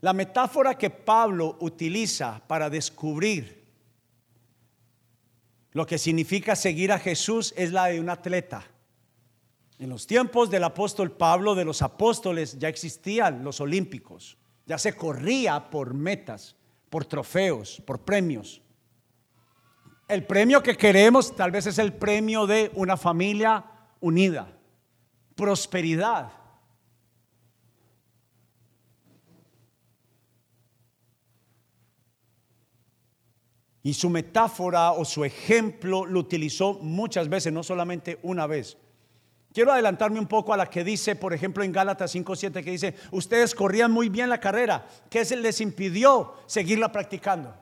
[0.00, 3.57] la metáfora que Pablo utiliza para descubrir
[5.78, 8.64] lo que significa seguir a Jesús es la de un atleta.
[9.78, 14.36] En los tiempos del apóstol Pablo, de los apóstoles, ya existían los olímpicos.
[14.66, 16.56] Ya se corría por metas,
[16.90, 18.60] por trofeos, por premios.
[20.08, 23.64] El premio que queremos tal vez es el premio de una familia
[24.00, 24.50] unida,
[25.36, 26.32] prosperidad,
[33.88, 38.76] Y su metáfora o su ejemplo lo utilizó muchas veces, no solamente una vez.
[39.50, 42.94] Quiero adelantarme un poco a la que dice, por ejemplo, en Gálatas 5:7 que dice,
[43.12, 47.54] "Ustedes corrían muy bien la carrera, ¿qué se les impidió seguirla practicando?"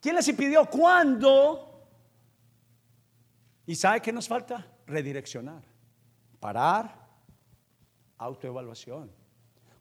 [0.00, 0.64] ¿Quién les impidió?
[0.64, 1.86] ¿Cuándo?
[3.66, 4.66] ¿Y sabe qué nos falta?
[4.86, 5.62] Redireccionar,
[6.40, 7.10] parar,
[8.16, 9.12] autoevaluación.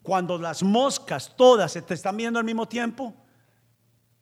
[0.04, 3.21] Cuando las moscas todas se te están viendo al mismo tiempo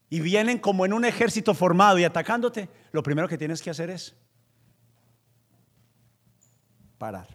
[0.10, 3.90] y vienen como en un ejército formado y atacándote, lo primero que tienes que hacer
[3.90, 4.16] es
[6.98, 7.28] parar.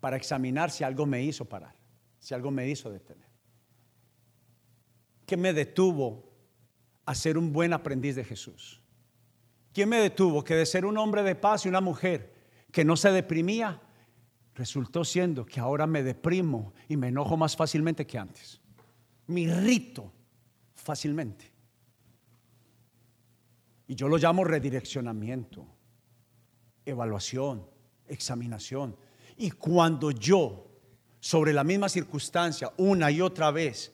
[0.00, 1.74] Para examinar si algo me hizo parar,
[2.18, 3.28] si algo me hizo detener.
[5.26, 6.30] ¿Qué me detuvo
[7.04, 8.80] a ser un buen aprendiz de Jesús?
[9.72, 12.32] ¿Quién me detuvo que de ser un hombre de paz y una mujer
[12.70, 13.80] que no se deprimía,
[14.54, 18.60] resultó siendo que ahora me deprimo y me enojo más fácilmente que antes?
[19.26, 20.12] Me irrito
[20.74, 21.50] fácilmente.
[23.86, 25.66] Y yo lo llamo redireccionamiento,
[26.84, 27.66] evaluación,
[28.06, 28.96] examinación.
[29.36, 30.70] Y cuando yo,
[31.20, 33.92] sobre la misma circunstancia, una y otra vez,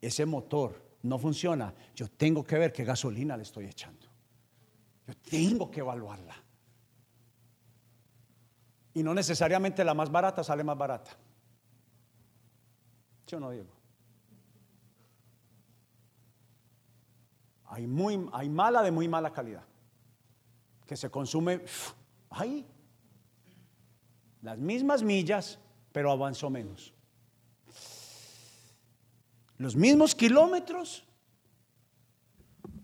[0.00, 4.06] ese motor no funciona, yo tengo que ver qué gasolina le estoy echando.
[5.06, 6.36] Yo tengo que evaluarla.
[8.94, 11.10] Y no necesariamente la más barata sale más barata.
[13.26, 13.78] Yo no digo.
[17.66, 19.64] Hay, muy, hay mala de muy mala calidad.
[20.86, 21.62] Que se consume
[22.30, 22.66] ahí.
[24.42, 25.58] Las mismas millas,
[25.92, 26.94] pero avanzó menos.
[29.58, 31.04] Los mismos kilómetros,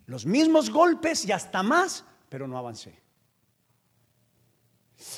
[0.06, 3.03] los mismos golpes y hasta más, pero no avancé.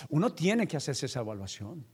[0.09, 1.85] Uno tiene que hacerse esa evaluación.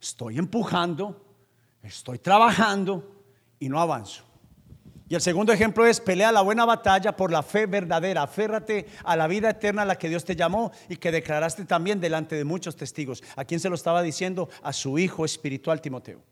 [0.00, 1.36] Estoy empujando,
[1.82, 3.24] estoy trabajando
[3.58, 4.24] y no avanzo.
[5.08, 8.22] Y el segundo ejemplo es pelea la buena batalla por la fe verdadera.
[8.22, 12.00] Aférrate a la vida eterna a la que Dios te llamó y que declaraste también
[12.00, 13.22] delante de muchos testigos.
[13.36, 14.48] ¿A quién se lo estaba diciendo?
[14.62, 16.22] A su hijo espiritual Timoteo.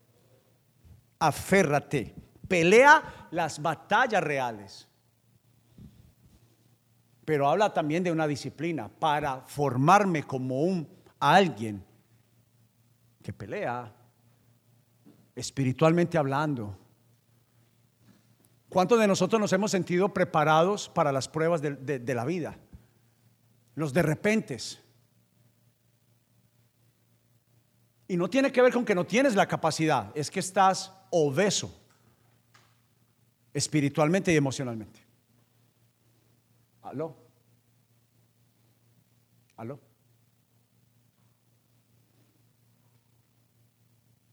[1.19, 2.15] Aférrate.
[2.47, 4.87] Pelea las batallas reales
[7.25, 10.87] pero habla también de una disciplina para formarme como un
[11.19, 11.83] alguien
[13.21, 13.93] que pelea
[15.35, 16.77] espiritualmente hablando.
[18.69, 22.57] ¿Cuántos de nosotros nos hemos sentido preparados para las pruebas de, de la vida?
[23.75, 24.81] Los de repentes.
[28.07, 31.73] Y no tiene que ver con que no tienes la capacidad, es que estás obeso
[33.53, 35.02] espiritualmente y emocionalmente.
[36.83, 37.15] ¿Aló?
[39.55, 39.79] ¿Aló?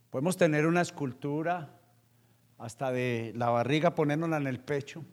[0.09, 1.79] Podemos tener una escultura
[2.57, 5.05] hasta de la barriga poniéndola en el pecho,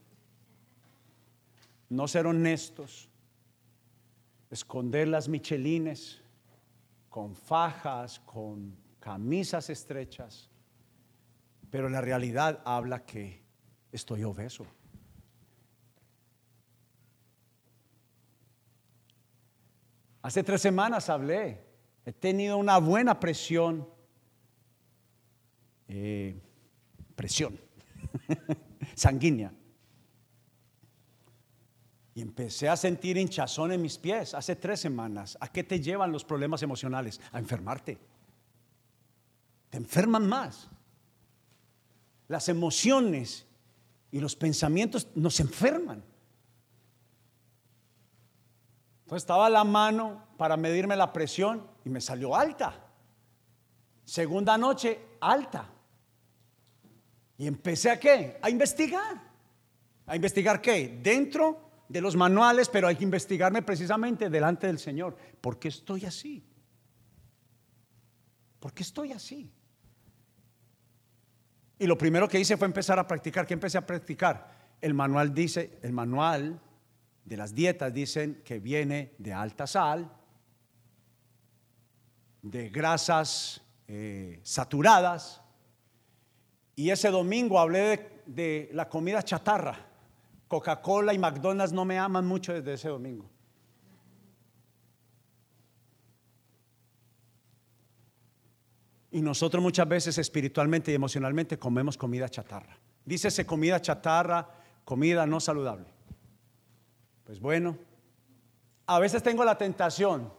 [1.88, 3.09] no ser honestos,
[4.51, 6.20] esconder las michelines
[7.09, 10.51] con fajas, con camisas estrechas,
[11.70, 13.42] pero la realidad habla que
[13.92, 14.66] estoy obeso.
[20.28, 21.58] Hace tres semanas hablé,
[22.04, 23.88] he tenido una buena presión,
[25.88, 26.38] eh,
[27.16, 27.58] presión
[28.94, 29.50] sanguínea.
[32.14, 35.38] Y empecé a sentir hinchazón en mis pies hace tres semanas.
[35.40, 37.22] ¿A qué te llevan los problemas emocionales?
[37.32, 37.96] A enfermarte.
[39.70, 40.68] Te enferman más.
[42.26, 43.46] Las emociones
[44.10, 46.04] y los pensamientos nos enferman.
[49.08, 52.78] Entonces estaba la mano para medirme la presión y me salió alta.
[54.04, 55.66] Segunda noche, alta.
[57.38, 58.38] Y empecé a qué?
[58.42, 59.18] A investigar.
[60.04, 61.00] ¿A investigar qué?
[61.02, 65.16] Dentro de los manuales, pero hay que investigarme precisamente delante del Señor.
[65.40, 66.44] ¿Por qué estoy así?
[68.60, 69.50] ¿Por qué estoy así?
[71.78, 73.46] Y lo primero que hice fue empezar a practicar.
[73.46, 74.68] ¿Qué empecé a practicar?
[74.82, 76.60] El manual dice, el manual
[77.28, 80.10] de las dietas dicen que viene de alta sal,
[82.40, 85.42] de grasas eh, saturadas.
[86.74, 89.78] Y ese domingo hablé de, la comida chatarra.
[90.48, 93.28] Coca-Cola y McDonald's no me aman mucho desde ese domingo.
[99.11, 102.78] Y nosotros muchas veces espiritualmente y emocionalmente comemos comida chatarra.
[103.05, 104.48] Dícese comida chatarra,
[104.86, 105.97] comida no saludable.
[107.29, 107.76] Pues bueno,
[108.87, 110.33] a veces tengo la tentación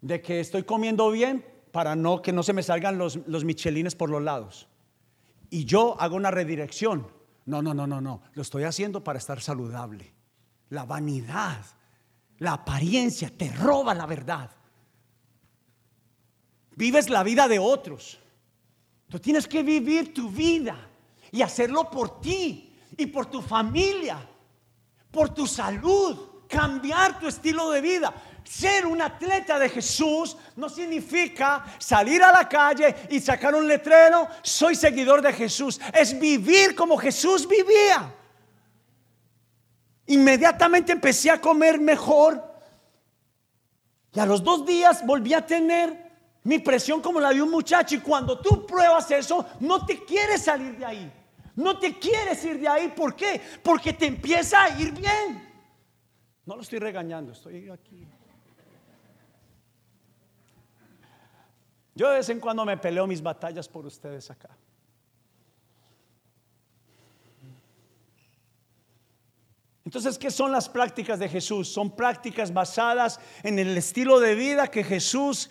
[0.00, 3.94] de que estoy comiendo bien para no que no se me salgan los, los michelines
[3.94, 4.66] por los lados.
[5.48, 7.06] Y yo hago una redirección.
[7.44, 8.20] No, no, no, no, no.
[8.32, 10.12] Lo estoy haciendo para estar saludable.
[10.70, 11.64] La vanidad,
[12.38, 14.50] la apariencia te roba la verdad.
[16.74, 18.18] Vives la vida de otros.
[19.08, 20.76] Tú tienes que vivir tu vida
[21.30, 24.30] y hacerlo por ti y por tu familia
[25.16, 26.14] por tu salud,
[26.46, 28.12] cambiar tu estilo de vida.
[28.44, 34.28] ser un atleta de Jesús no significa salir a la calle y sacar un letrero,
[34.42, 35.80] soy seguidor de Jesús.
[35.94, 38.14] Es vivir como Jesús vivía.
[40.06, 42.44] Inmediatamente empecé a comer mejor.
[44.12, 46.12] Y a los dos días volví a tener
[46.44, 47.94] mi presión como la de un muchacho.
[47.94, 51.25] Y cuando tú pruebas eso, no te quieres salir de ahí.
[51.56, 52.88] No te quieres ir de ahí.
[52.88, 53.40] ¿Por qué?
[53.62, 55.42] Porque te empieza a ir bien.
[56.44, 58.06] No lo estoy regañando, estoy aquí.
[61.94, 64.50] Yo de vez en cuando me peleo mis batallas por ustedes acá.
[69.86, 71.68] Entonces, ¿qué son las prácticas de Jesús?
[71.68, 75.48] Son prácticas basadas en el estilo de vida que Jesús,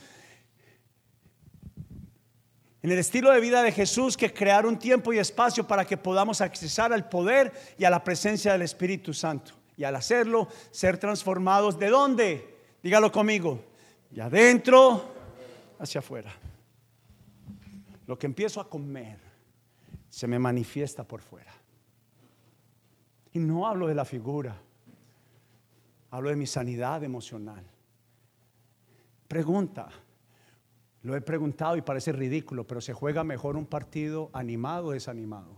[2.86, 5.98] en el estilo de vida de Jesús que crear un tiempo y espacio para que
[5.98, 9.54] podamos accesar al poder y a la presencia del Espíritu Santo.
[9.76, 11.80] Y al hacerlo, ser transformados.
[11.80, 12.60] ¿De dónde?
[12.84, 13.60] Dígalo conmigo.
[14.12, 15.04] De adentro
[15.80, 16.32] hacia afuera.
[18.06, 19.18] Lo que empiezo a comer
[20.08, 21.54] se me manifiesta por fuera.
[23.32, 24.62] Y no hablo de la figura,
[26.12, 27.66] hablo de mi sanidad emocional.
[29.28, 29.90] Pregunta,
[31.06, 35.56] lo he preguntado y parece ridículo, pero ¿se juega mejor un partido animado o desanimado?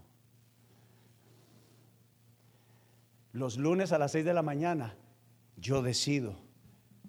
[3.32, 4.98] Los lunes a las 6 de la mañana
[5.56, 6.36] yo decido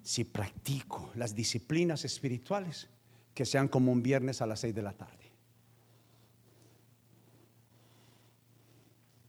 [0.04, 2.88] si practico las disciplinas espirituales
[3.34, 5.32] que sean como un viernes a las 6 de la tarde.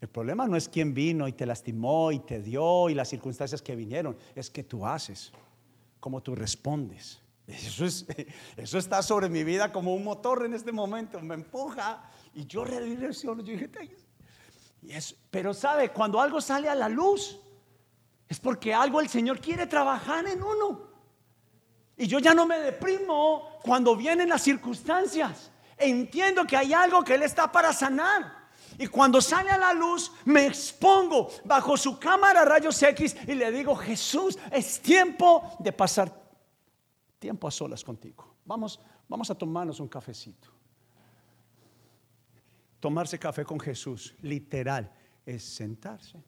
[0.01, 3.63] El problema no es quién vino y te lastimó y te dio y las circunstancias
[3.63, 5.31] que vinieron, es que tú haces,
[5.99, 7.19] cómo tú respondes.
[7.49, 8.05] Eso, es,
[8.57, 12.63] eso está sobre mi vida como un motor en este momento, me empuja y yo
[12.63, 13.41] redirecciono.
[13.43, 13.69] Yo dije,
[15.29, 17.39] pero sabe, cuando algo sale a la luz,
[18.27, 20.87] es porque algo el Señor quiere trabajar en uno.
[21.97, 25.51] Y yo ya no me deprimo cuando vienen las circunstancias.
[25.77, 28.39] Entiendo que hay algo que Él está para sanar.
[28.77, 33.51] Y cuando sale a la luz, me expongo bajo su cámara rayos X y le
[33.51, 36.18] digo, Jesús, es tiempo de pasar
[37.19, 38.35] tiempo a solas contigo.
[38.45, 40.49] Vamos, vamos a tomarnos un cafecito.
[42.79, 44.91] Tomarse café con Jesús, literal,
[45.25, 46.23] es sentarse,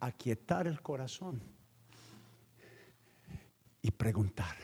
[0.00, 1.42] aquietar el corazón
[3.82, 4.56] y preguntar.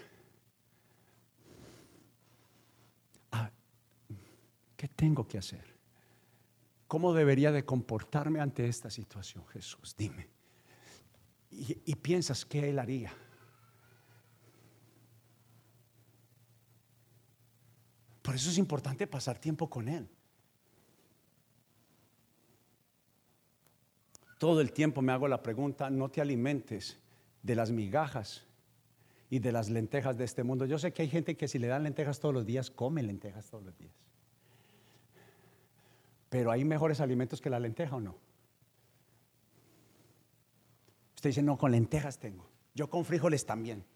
[3.32, 3.50] Ah,
[4.76, 5.78] ¿Qué tengo que hacer?
[6.86, 9.94] ¿Cómo debería de comportarme ante esta situación, Jesús?
[9.96, 10.30] Dime.
[11.50, 13.12] Y, piensas que Él haría.
[18.28, 20.06] Por eso es importante pasar tiempo con Él.
[24.36, 26.98] Todo el tiempo me hago la pregunta, no te alimentes
[27.42, 28.44] de las migajas
[29.30, 30.66] y de las lentejas de este mundo.
[30.66, 33.48] Yo sé que hay gente que si le dan lentejas todos los días, come lentejas
[33.48, 33.94] todos los días.
[36.28, 38.14] Pero hay mejores alimentos que la lenteja o no.
[41.14, 42.46] Usted dice, no, con lentejas tengo.
[42.74, 43.86] Yo con frijoles también.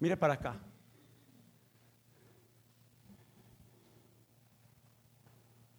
[0.00, 0.60] Mire para acá.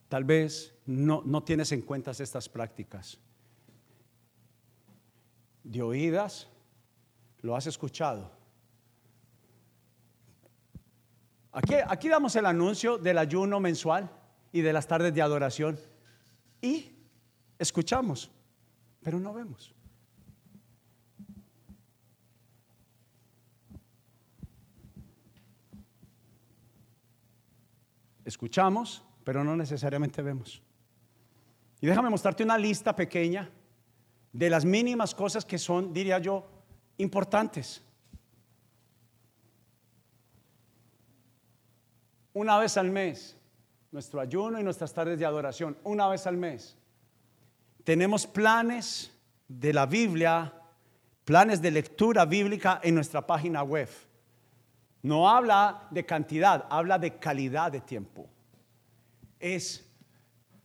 [0.07, 3.19] Tal vez no, no tienes en cuenta estas prácticas.
[5.63, 6.49] De oídas
[7.41, 8.31] ¿Lo has escuchado?
[11.51, 14.11] Aquí, aquí damos el anuncio del ayuno mensual
[14.51, 15.79] y de las tardes de adoración.
[16.61, 16.91] Y
[17.57, 18.29] escuchamos,
[19.01, 19.73] pero no vemos.
[28.29, 30.61] Escuchamos, pero no necesariamente vemos.
[31.81, 33.49] Y déjame mostrarte una lista pequeña
[34.31, 36.45] de las mínimas cosas que son, diría yo,
[36.97, 37.81] importantes.
[42.33, 43.35] Una vez al mes,
[43.91, 46.77] nuestro ayuno y nuestras tardes de adoración, una vez al mes.
[47.83, 49.11] Tenemos planes
[49.47, 50.53] de la Biblia,
[51.25, 53.89] planes de lectura bíblica en nuestra página web.
[55.01, 58.27] No habla de cantidad, habla de calidad de tiempo.
[59.39, 59.89] Es,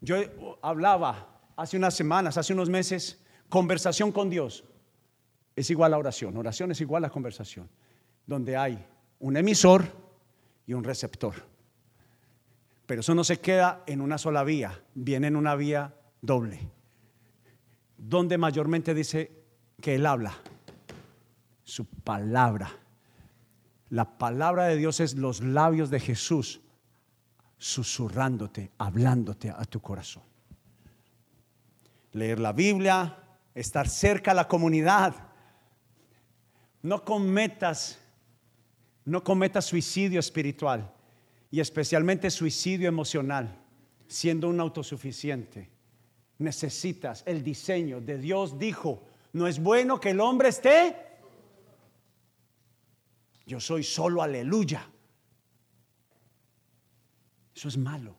[0.01, 0.16] yo
[0.61, 4.64] hablaba hace unas semanas, hace unos meses, conversación con Dios
[5.57, 6.37] es igual a oración.
[6.37, 7.68] Oración es igual a conversación,
[8.26, 8.85] donde hay
[9.20, 9.85] un emisor
[10.66, 11.35] y un receptor.
[12.87, 16.61] Pero eso no se queda en una sola vía, viene en una vía doble,
[17.97, 19.30] donde mayormente dice
[19.80, 20.35] que Él habla,
[21.62, 22.70] su palabra.
[23.91, 26.61] La palabra de Dios es los labios de Jesús
[27.59, 30.22] susurrándote, hablándote a tu corazón.
[32.12, 33.16] Leer la Biblia,
[33.55, 35.14] estar cerca a la comunidad.
[36.82, 37.99] No cometas,
[39.05, 40.93] no cometas suicidio espiritual
[41.51, 43.57] y especialmente suicidio emocional,
[44.07, 45.70] siendo un autosuficiente.
[46.39, 50.97] Necesitas el diseño de Dios dijo, no es bueno que el hombre esté.
[53.47, 54.88] Yo soy solo aleluya.
[57.55, 58.16] Eso es malo.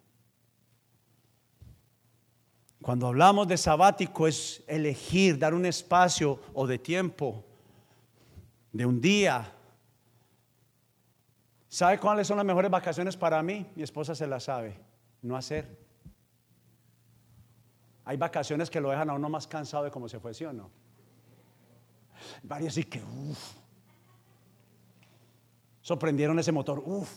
[2.81, 7.43] Cuando hablamos de sabático es elegir, dar un espacio o de tiempo,
[8.71, 9.51] de un día.
[11.67, 13.65] ¿Sabe cuáles son las mejores vacaciones para mí?
[13.75, 14.79] Mi esposa se las sabe.
[15.23, 15.83] No hacer.
[18.05, 20.53] Hay vacaciones que lo dejan a uno más cansado de como se fue, ¿sí o
[20.53, 20.69] no?
[22.43, 23.64] Varios sí que, uff.
[25.85, 27.11] Sorprendieron ese motor, uff.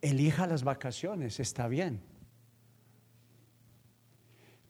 [0.00, 2.00] Elija las vacaciones, está bien.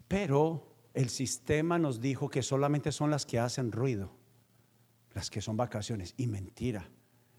[0.09, 4.11] Pero el sistema nos dijo que solamente son las que hacen ruido,
[5.14, 6.14] las que son vacaciones.
[6.16, 6.90] Y mentira,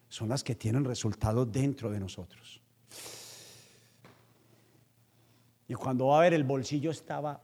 [0.07, 2.61] son las que tienen resultado dentro de nosotros.
[5.67, 7.43] Y cuando va a ver el bolsillo estaba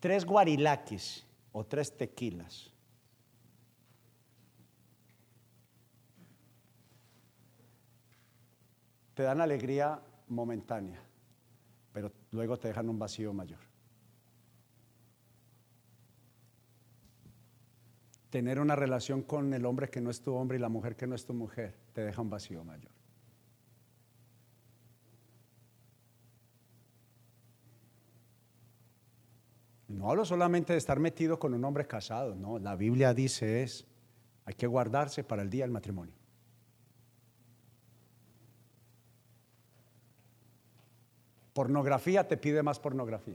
[0.00, 2.72] tres guarilaquis o tres tequilas.
[9.18, 11.02] Te dan alegría momentánea,
[11.92, 13.58] pero luego te dejan un vacío mayor.
[18.30, 21.08] Tener una relación con el hombre que no es tu hombre y la mujer que
[21.08, 22.92] no es tu mujer te deja un vacío mayor.
[29.88, 33.84] No hablo solamente de estar metido con un hombre casado, no, la Biblia dice es,
[34.44, 36.17] hay que guardarse para el día del matrimonio.
[41.58, 43.34] Pornografía te pide más pornografía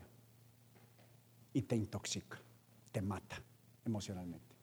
[1.52, 2.40] y te intoxica,
[2.94, 3.44] te mata
[3.84, 4.56] emocionalmente.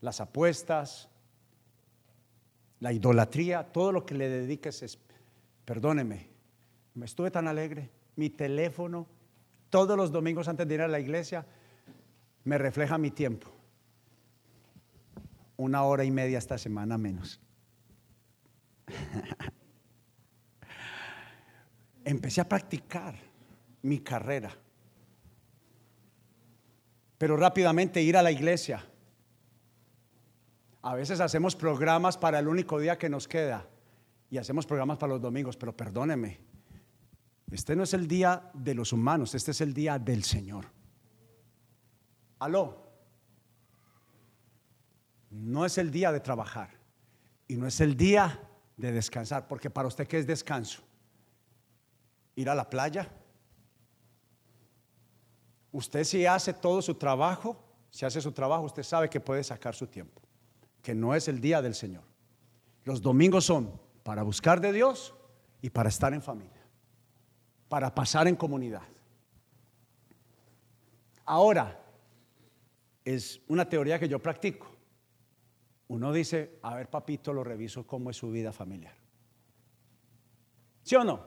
[0.00, 1.08] Las apuestas,
[2.78, 5.00] la idolatría, todo lo que le dediques es,
[5.64, 6.28] perdóneme,
[6.94, 9.08] me estuve tan alegre, mi teléfono
[9.68, 11.44] todos los domingos antes de ir a la iglesia,
[12.44, 13.50] me refleja mi tiempo.
[15.56, 17.40] Una hora y media esta semana menos.
[22.04, 23.14] Empecé a practicar
[23.82, 24.50] mi carrera,
[27.18, 28.84] pero rápidamente ir a la iglesia.
[30.82, 33.66] A veces hacemos programas para el único día que nos queda
[34.30, 36.38] y hacemos programas para los domingos, pero perdóneme,
[37.50, 40.66] este no es el día de los humanos, este es el día del Señor.
[42.38, 42.88] Aló.
[45.30, 46.70] No es el día de trabajar
[47.46, 48.40] y no es el día
[48.76, 50.82] de descansar, porque para usted qué es descanso?
[52.36, 53.10] Ir a la playa.
[55.72, 59.74] Usted si hace todo su trabajo, si hace su trabajo, usted sabe que puede sacar
[59.74, 60.20] su tiempo,
[60.82, 62.04] que no es el día del Señor.
[62.84, 65.14] Los domingos son para buscar de Dios
[65.60, 66.60] y para estar en familia
[67.70, 68.82] para pasar en comunidad.
[71.24, 71.80] Ahora,
[73.04, 74.66] es una teoría que yo practico.
[75.86, 78.94] Uno dice, a ver papito, lo reviso cómo es su vida familiar.
[80.82, 81.24] ¿Sí o no?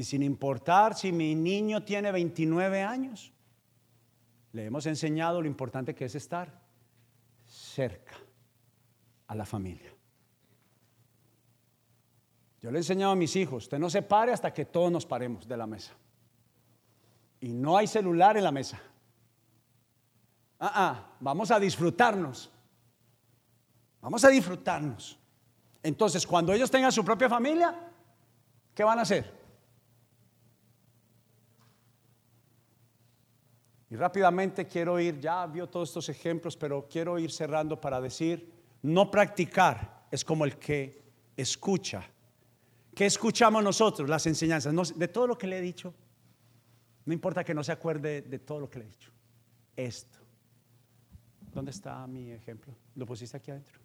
[0.00, 3.34] Y sin importar si mi niño tiene 29 años,
[4.52, 6.62] le hemos enseñado lo importante que es estar
[7.44, 8.16] cerca
[9.26, 9.92] a la familia.
[12.62, 15.04] Yo le he enseñado a mis hijos, usted no se pare hasta que todos nos
[15.04, 15.92] paremos de la mesa.
[17.38, 18.80] Y no hay celular en la mesa.
[20.60, 22.50] Ah, ah, vamos a disfrutarnos.
[24.00, 25.18] Vamos a disfrutarnos.
[25.82, 27.78] Entonces, cuando ellos tengan su propia familia,
[28.74, 29.39] ¿qué van a hacer?
[33.90, 38.50] Y rápidamente quiero ir, ya vio todos estos ejemplos, pero quiero ir cerrando para decir,
[38.82, 41.02] no practicar es como el que
[41.36, 42.08] escucha
[42.94, 44.08] ¿Qué escuchamos nosotros?
[44.08, 44.98] Las enseñanzas.
[44.98, 45.94] de todo lo que le he dicho.
[47.04, 49.10] No importa que no se acuerde de todo lo que le he dicho.
[49.76, 50.18] Esto.
[51.52, 52.74] ¿Dónde está mi ejemplo?
[52.94, 53.80] ¿Lo pusiste aquí adentro?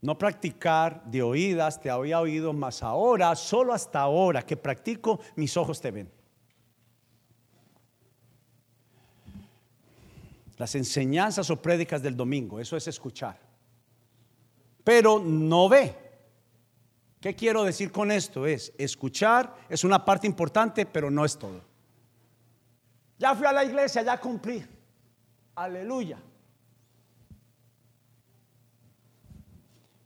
[0.00, 5.56] No practicar de oídas, te había oído, más ahora, solo hasta ahora que practico, mis
[5.56, 6.18] ojos te ven.
[10.58, 13.38] las enseñanzas o prédicas del domingo, eso es escuchar.
[14.84, 15.94] Pero no ve.
[17.20, 18.46] ¿Qué quiero decir con esto?
[18.46, 21.62] Es, escuchar es una parte importante, pero no es todo.
[23.18, 24.64] Ya fui a la iglesia, ya cumplí.
[25.54, 26.18] Aleluya.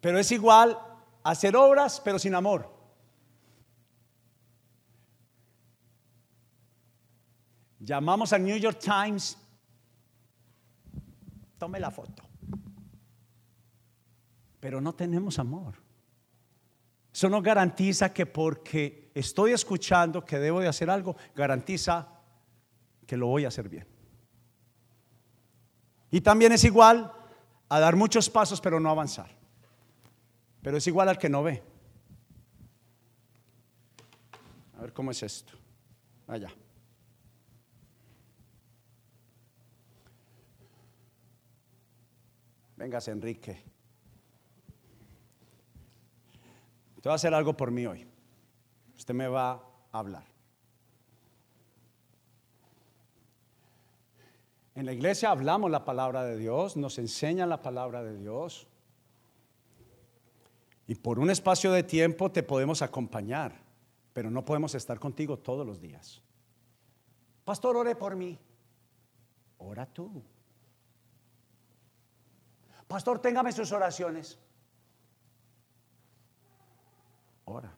[0.02, 0.76] Pero es igual
[1.22, 2.68] hacer obras, pero sin amor.
[7.78, 9.38] Llamamos al New York Times,
[11.56, 12.24] tome la foto.
[14.58, 15.76] Pero no tenemos amor.
[17.12, 22.08] Eso no garantiza que porque estoy escuchando que debo de hacer algo, garantiza
[23.06, 23.86] que lo voy a hacer bien.
[26.10, 27.12] Y también es igual
[27.68, 29.41] a dar muchos pasos pero no avanzar.
[30.62, 31.62] Pero es igual al que no ve.
[34.78, 35.52] A ver cómo es esto.
[36.26, 36.50] Allá.
[42.76, 43.62] Vengas, Enrique.
[46.96, 48.06] Usted va a hacer algo por mí hoy.
[48.96, 50.24] Usted me va a hablar.
[54.74, 58.68] En la iglesia hablamos la palabra de Dios, nos enseñan la palabra de Dios.
[60.92, 63.54] Y por un espacio de tiempo te podemos acompañar,
[64.12, 66.20] pero no podemos estar contigo todos los días.
[67.46, 68.38] Pastor, ore por mí.
[69.56, 70.22] Ora tú.
[72.86, 74.38] Pastor, téngame sus oraciones.
[77.46, 77.74] Ora.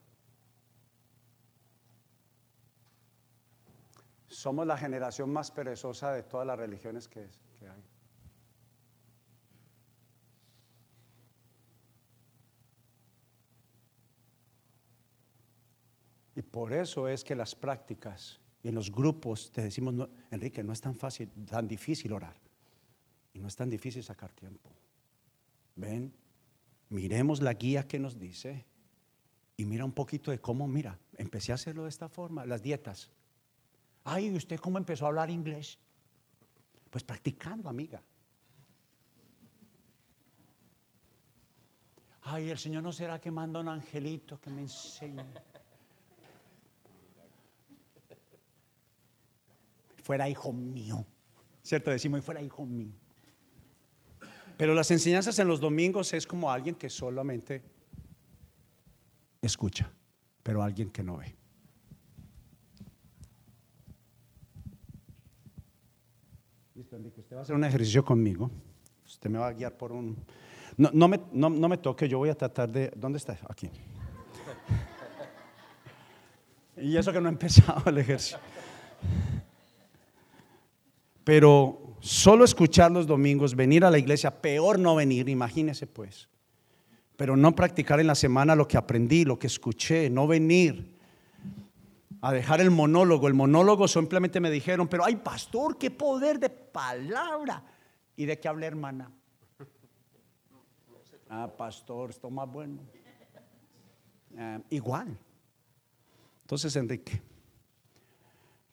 [4.26, 7.84] Somos la generación más perezosa de todas las religiones que, que hay.
[16.54, 20.80] Por eso es que las prácticas y en los grupos te decimos, Enrique, no es
[20.80, 22.36] tan fácil, tan difícil orar.
[23.32, 24.70] Y no es tan difícil sacar tiempo.
[25.74, 26.14] Ven,
[26.90, 28.64] miremos la guía que nos dice
[29.56, 33.10] y mira un poquito de cómo, mira, empecé a hacerlo de esta forma, las dietas.
[34.04, 35.76] Ay, ¿usted cómo empezó a hablar inglés?
[36.88, 38.00] Pues practicando, amiga.
[42.22, 45.24] Ay, el Señor no será que manda un angelito que me enseñe.
[50.04, 51.06] Fuera hijo mío.
[51.62, 51.90] ¿Cierto?
[51.90, 52.92] Decimos, fuera hijo mío.
[54.58, 57.62] Pero las enseñanzas en los domingos es como alguien que solamente
[59.40, 59.90] escucha,
[60.42, 61.34] pero alguien que no ve.
[66.74, 68.50] Listo, Enrique, usted va a hacer un ejercicio conmigo.
[69.06, 70.18] Usted me va a guiar por un...
[70.76, 72.92] No, no, me, no, no me toque, yo voy a tratar de...
[72.94, 73.38] ¿Dónde está?
[73.48, 73.70] Aquí.
[76.76, 78.36] Y eso que no he empezado el ejercicio.
[81.24, 86.28] Pero solo escuchar los domingos, venir a la iglesia, peor no venir, imagínese pues.
[87.16, 90.94] Pero no practicar en la semana lo que aprendí, lo que escuché, no venir
[92.20, 93.28] a dejar el monólogo.
[93.28, 97.62] El monólogo simplemente me dijeron, pero ay pastor, qué poder de palabra.
[98.16, 99.10] ¿Y de qué hablé hermana?
[101.28, 102.80] Ah, pastor, esto más bueno.
[104.38, 105.18] Ah, igual.
[106.42, 107.20] Entonces, Enrique,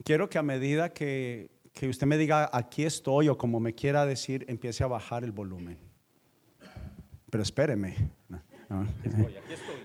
[0.04, 4.06] quiero que a medida que que usted me diga aquí estoy o como me quiera
[4.06, 5.78] decir, empiece a bajar el volumen.
[7.30, 7.96] Pero espéreme.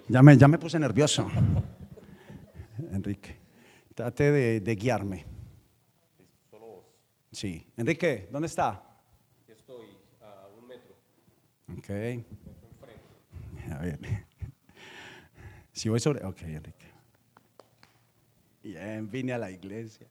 [0.07, 1.29] Ya, me, ya me puse nervioso.
[2.91, 3.37] Enrique,
[3.93, 5.25] trate de, guiarme.
[7.31, 7.65] Sí.
[7.75, 8.83] Enrique, ¿dónde está?
[9.47, 9.87] estoy
[10.21, 10.95] a un metro.
[11.77, 11.89] Ok.
[13.71, 13.99] A ver.
[15.73, 16.25] Si voy sobre.
[16.25, 16.87] Ok, Enrique.
[18.63, 20.07] Bien, vine a la iglesia.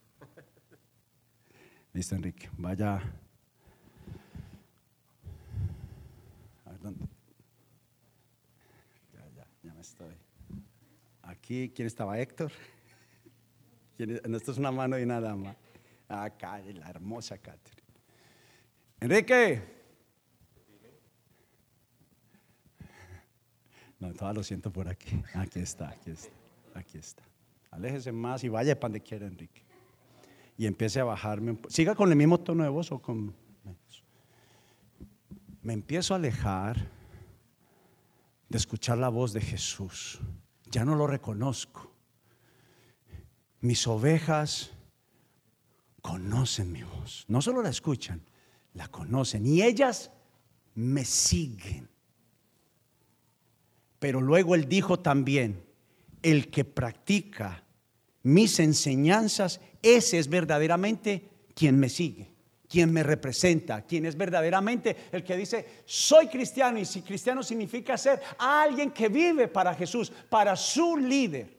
[1.96, 2.50] Listo, Enrique.
[2.58, 2.96] Vaya.
[6.66, 7.06] A ver dónde.
[9.14, 10.14] Ya, ya, ya me estoy.
[11.22, 12.20] Aquí, ¿quién estaba?
[12.20, 12.52] Héctor.
[13.96, 15.56] esto es una mano y una dama.
[16.06, 17.88] Acá, la hermosa Catherine.
[19.00, 19.62] Enrique.
[23.98, 25.22] No, todavía lo siento por aquí.
[25.32, 26.34] Aquí está, aquí está.
[26.74, 27.22] Aquí está.
[27.70, 29.65] Aléjese más y vaya para donde quiera, Enrique
[30.56, 31.58] y empiece a bajarme.
[31.68, 33.34] Siga con el mismo tono de voz o con
[35.62, 36.88] Me empiezo a alejar
[38.48, 40.20] de escuchar la voz de Jesús.
[40.70, 41.92] Ya no lo reconozco.
[43.60, 44.70] Mis ovejas
[46.00, 47.24] conocen mi voz.
[47.26, 48.22] No solo la escuchan,
[48.74, 49.44] la conocen.
[49.44, 50.12] Y ellas
[50.74, 51.88] me siguen.
[53.98, 55.64] Pero luego él dijo también,
[56.22, 57.64] el que practica
[58.22, 62.36] mis enseñanzas, ese es verdaderamente quien me sigue.
[62.68, 67.96] quien me representa, quien es verdaderamente el que dice, soy cristiano y si cristiano significa
[67.96, 71.56] ser alguien que vive para Jesús, para su líder.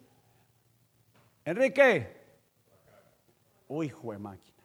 [1.46, 2.18] Enrique.
[3.70, 4.58] Uy, jue máquina.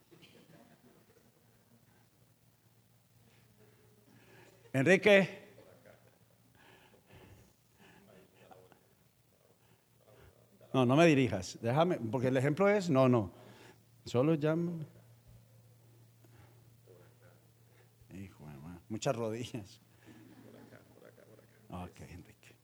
[4.73, 5.43] Enrique.
[10.73, 11.59] No, no me dirijas.
[11.61, 13.42] Déjame, porque el ejemplo es, no, no.
[14.05, 14.79] Solo llamo.
[18.15, 18.47] Hijo
[18.89, 19.81] muchas rodillas.
[21.71, 22.55] Ok, Enrique.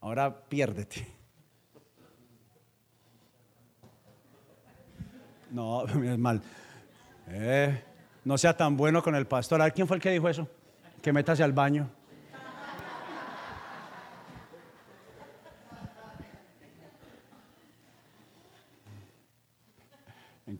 [0.00, 1.06] Ahora piérdete.
[5.50, 6.42] No, es mal.
[7.28, 7.82] Eh,
[8.24, 9.60] no sea tan bueno con el pastor.
[9.60, 10.46] A ver, ¿quién fue el que dijo eso?
[11.00, 11.88] Que métase al baño.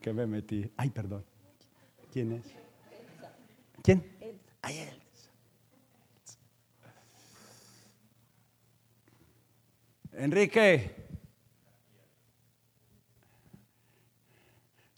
[0.06, 0.72] ¿En qué me metí?
[0.76, 1.24] Ay, perdón.
[2.12, 2.46] ¿Quién es?
[3.82, 4.04] ¿Quién?
[4.62, 5.02] Ay, él.
[10.12, 10.94] Enrique.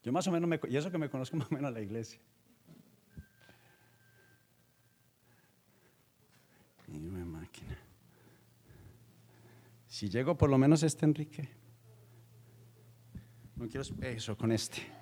[0.02, 1.80] Yo más o menos, me, y eso que me conozco más o menos a la
[1.80, 2.20] iglesia.
[6.86, 7.78] Máquina.
[9.86, 11.48] Si llego por lo menos este Enrique.
[13.56, 14.97] No quiero eso con este.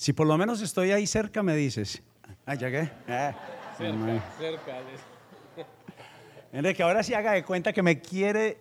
[0.00, 2.02] Si por lo menos estoy ahí cerca, me dices.
[2.46, 2.90] Ah, llegué.
[3.06, 3.34] Ah,
[3.76, 4.78] cerca, cerca.
[6.54, 8.56] Enrique, ahora sí haga de cuenta que me quiere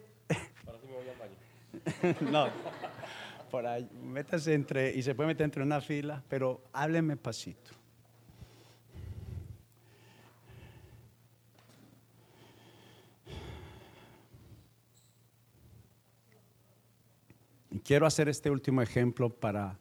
[2.30, 2.50] no,
[3.50, 7.72] por ahí, métase entre, y se puede meter entre una fila, pero hábleme pasito.
[17.72, 19.80] Y quiero hacer este último ejemplo para,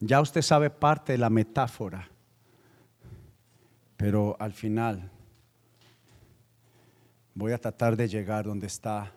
[0.00, 2.08] ya usted sabe parte de la metáfora,
[3.96, 5.10] pero al final
[7.34, 9.12] voy a tratar de llegar donde está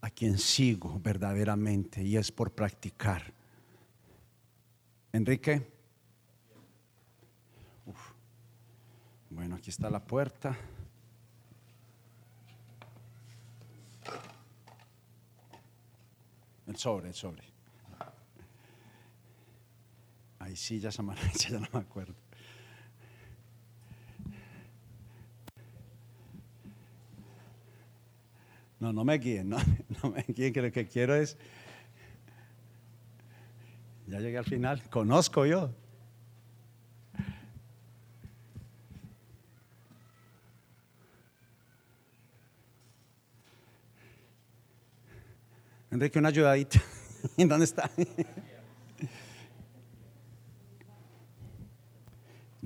[0.00, 3.32] a quien sigo verdaderamente y es por practicar.
[5.12, 5.74] Enrique.
[9.30, 10.56] Bueno, aquí está la puerta.
[16.66, 17.55] El sobre, el sobre.
[20.46, 21.02] Ahí sí, ya se
[21.50, 22.14] ya no me acuerdo.
[28.78, 29.56] No, no me guíen, no,
[30.02, 31.36] no me guíen, que lo que quiero es...
[34.06, 35.74] Ya llegué al final, conozco yo.
[45.90, 46.80] Enrique, una ayudadita.
[47.36, 47.90] ¿Dónde está?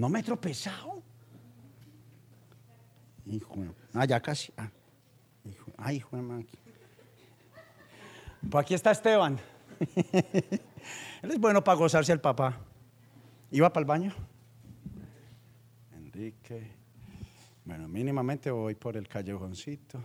[0.00, 1.02] No me he tropezado.
[3.26, 3.54] Hijo,
[3.92, 4.50] ah, ya casi.
[4.56, 4.70] Ah.
[5.76, 6.46] Ay, hijo de
[8.50, 9.38] Pues aquí está Esteban.
[11.22, 12.56] Él es bueno para gozarse al papá.
[13.50, 14.14] ¿Iba para el baño?
[15.94, 16.72] Enrique.
[17.66, 20.02] Bueno, mínimamente voy por el callejoncito.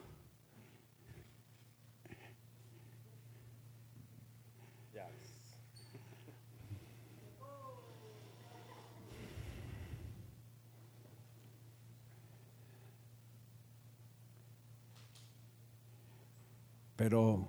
[16.95, 17.47] Pero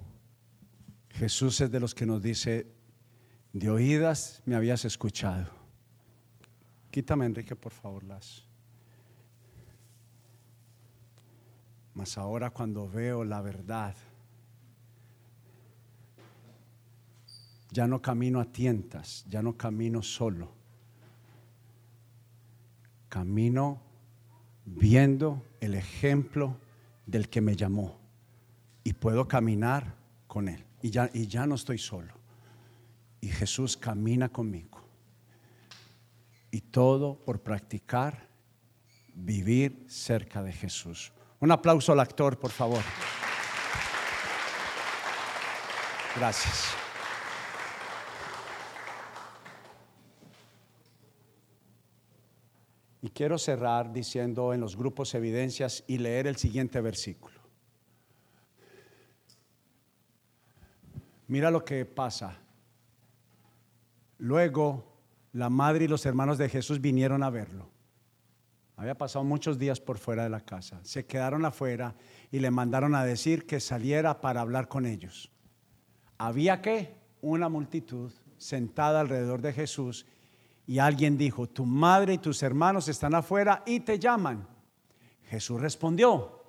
[1.11, 2.67] Jesús es de los que nos dice,
[3.53, 5.51] de oídas me habías escuchado.
[6.91, 8.45] Quítame, Enrique, por favor, las.
[11.95, 13.95] Mas ahora cuando veo la verdad,
[17.71, 20.53] ya no camino a tientas, ya no camino solo.
[23.09, 23.81] Camino
[24.67, 26.59] viendo el ejemplo
[27.07, 28.06] del que me llamó
[28.87, 29.97] y puedo caminar
[30.29, 30.65] con Él.
[30.81, 32.15] Y ya, y ya no estoy solo.
[33.21, 34.81] Y Jesús camina conmigo.
[36.53, 38.29] Y todo por practicar,
[39.13, 41.13] vivir cerca de Jesús.
[41.41, 42.81] Un aplauso al actor, por favor.
[46.15, 46.67] Gracias.
[53.03, 57.36] Y quiero cerrar diciendo en los grupos evidencias y leer el siguiente versículo.
[61.29, 62.39] Mira lo que pasa.
[64.19, 64.97] Luego
[65.33, 67.69] la madre y los hermanos de Jesús vinieron a verlo.
[68.77, 70.81] Había pasado muchos días por fuera de la casa.
[70.83, 71.95] Se quedaron afuera
[72.31, 75.31] y le mandaron a decir que saliera para hablar con ellos.
[76.19, 80.07] Había que una multitud sentada alrededor de Jesús
[80.67, 84.47] y alguien dijo, tu madre y tus hermanos están afuera y te llaman.
[85.29, 86.45] Jesús respondió,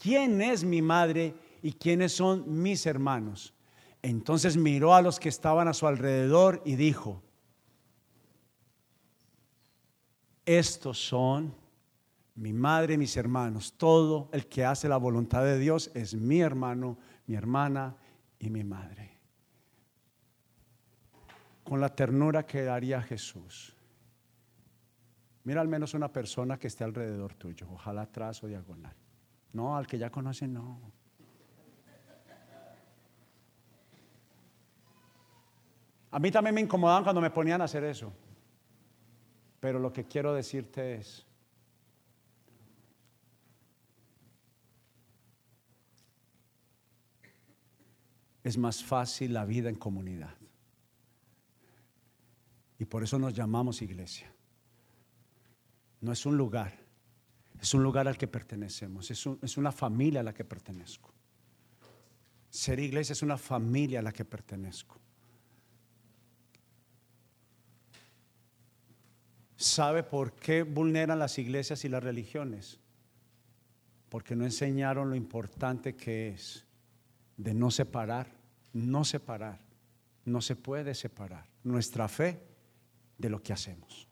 [0.00, 3.54] ¿quién es mi madre y quiénes son mis hermanos?
[4.04, 7.22] Entonces miró a los que estaban a su alrededor y dijo,
[10.44, 11.54] estos son
[12.34, 13.74] mi madre y mis hermanos.
[13.76, 17.96] Todo el que hace la voluntad de Dios es mi hermano, mi hermana
[18.38, 19.14] y mi madre
[21.64, 23.74] con la ternura que daría Jesús.
[25.44, 28.94] Mira al menos una persona que esté alrededor tuyo, ojalá atrás o diagonal.
[29.52, 30.92] No, al que ya conoce, no.
[36.14, 38.12] A mí también me incomodaban cuando me ponían a hacer eso.
[39.58, 41.26] Pero lo que quiero decirte es,
[48.44, 50.36] es más fácil la vida en comunidad.
[52.78, 54.32] Y por eso nos llamamos iglesia.
[56.00, 56.78] No es un lugar,
[57.60, 61.12] es un lugar al que pertenecemos, es, es una familia a la que pertenezco.
[62.50, 65.00] Ser iglesia es una familia a la que pertenezco.
[69.56, 72.80] ¿Sabe por qué vulneran las iglesias y las religiones?
[74.08, 76.66] Porque no enseñaron lo importante que es
[77.36, 78.28] de no separar,
[78.72, 79.60] no separar,
[80.24, 82.40] no se puede separar nuestra fe
[83.18, 84.08] de lo que hacemos.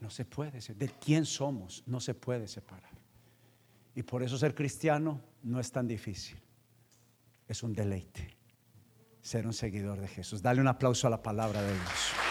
[0.00, 2.92] No se puede, de quién somos, no se puede separar.
[3.94, 6.38] Y por eso ser cristiano no es tan difícil.
[7.48, 8.38] Es un deleite
[9.28, 10.40] ser un seguidor de Jesús.
[10.40, 12.27] Dale un aplauso a la palabra de Dios.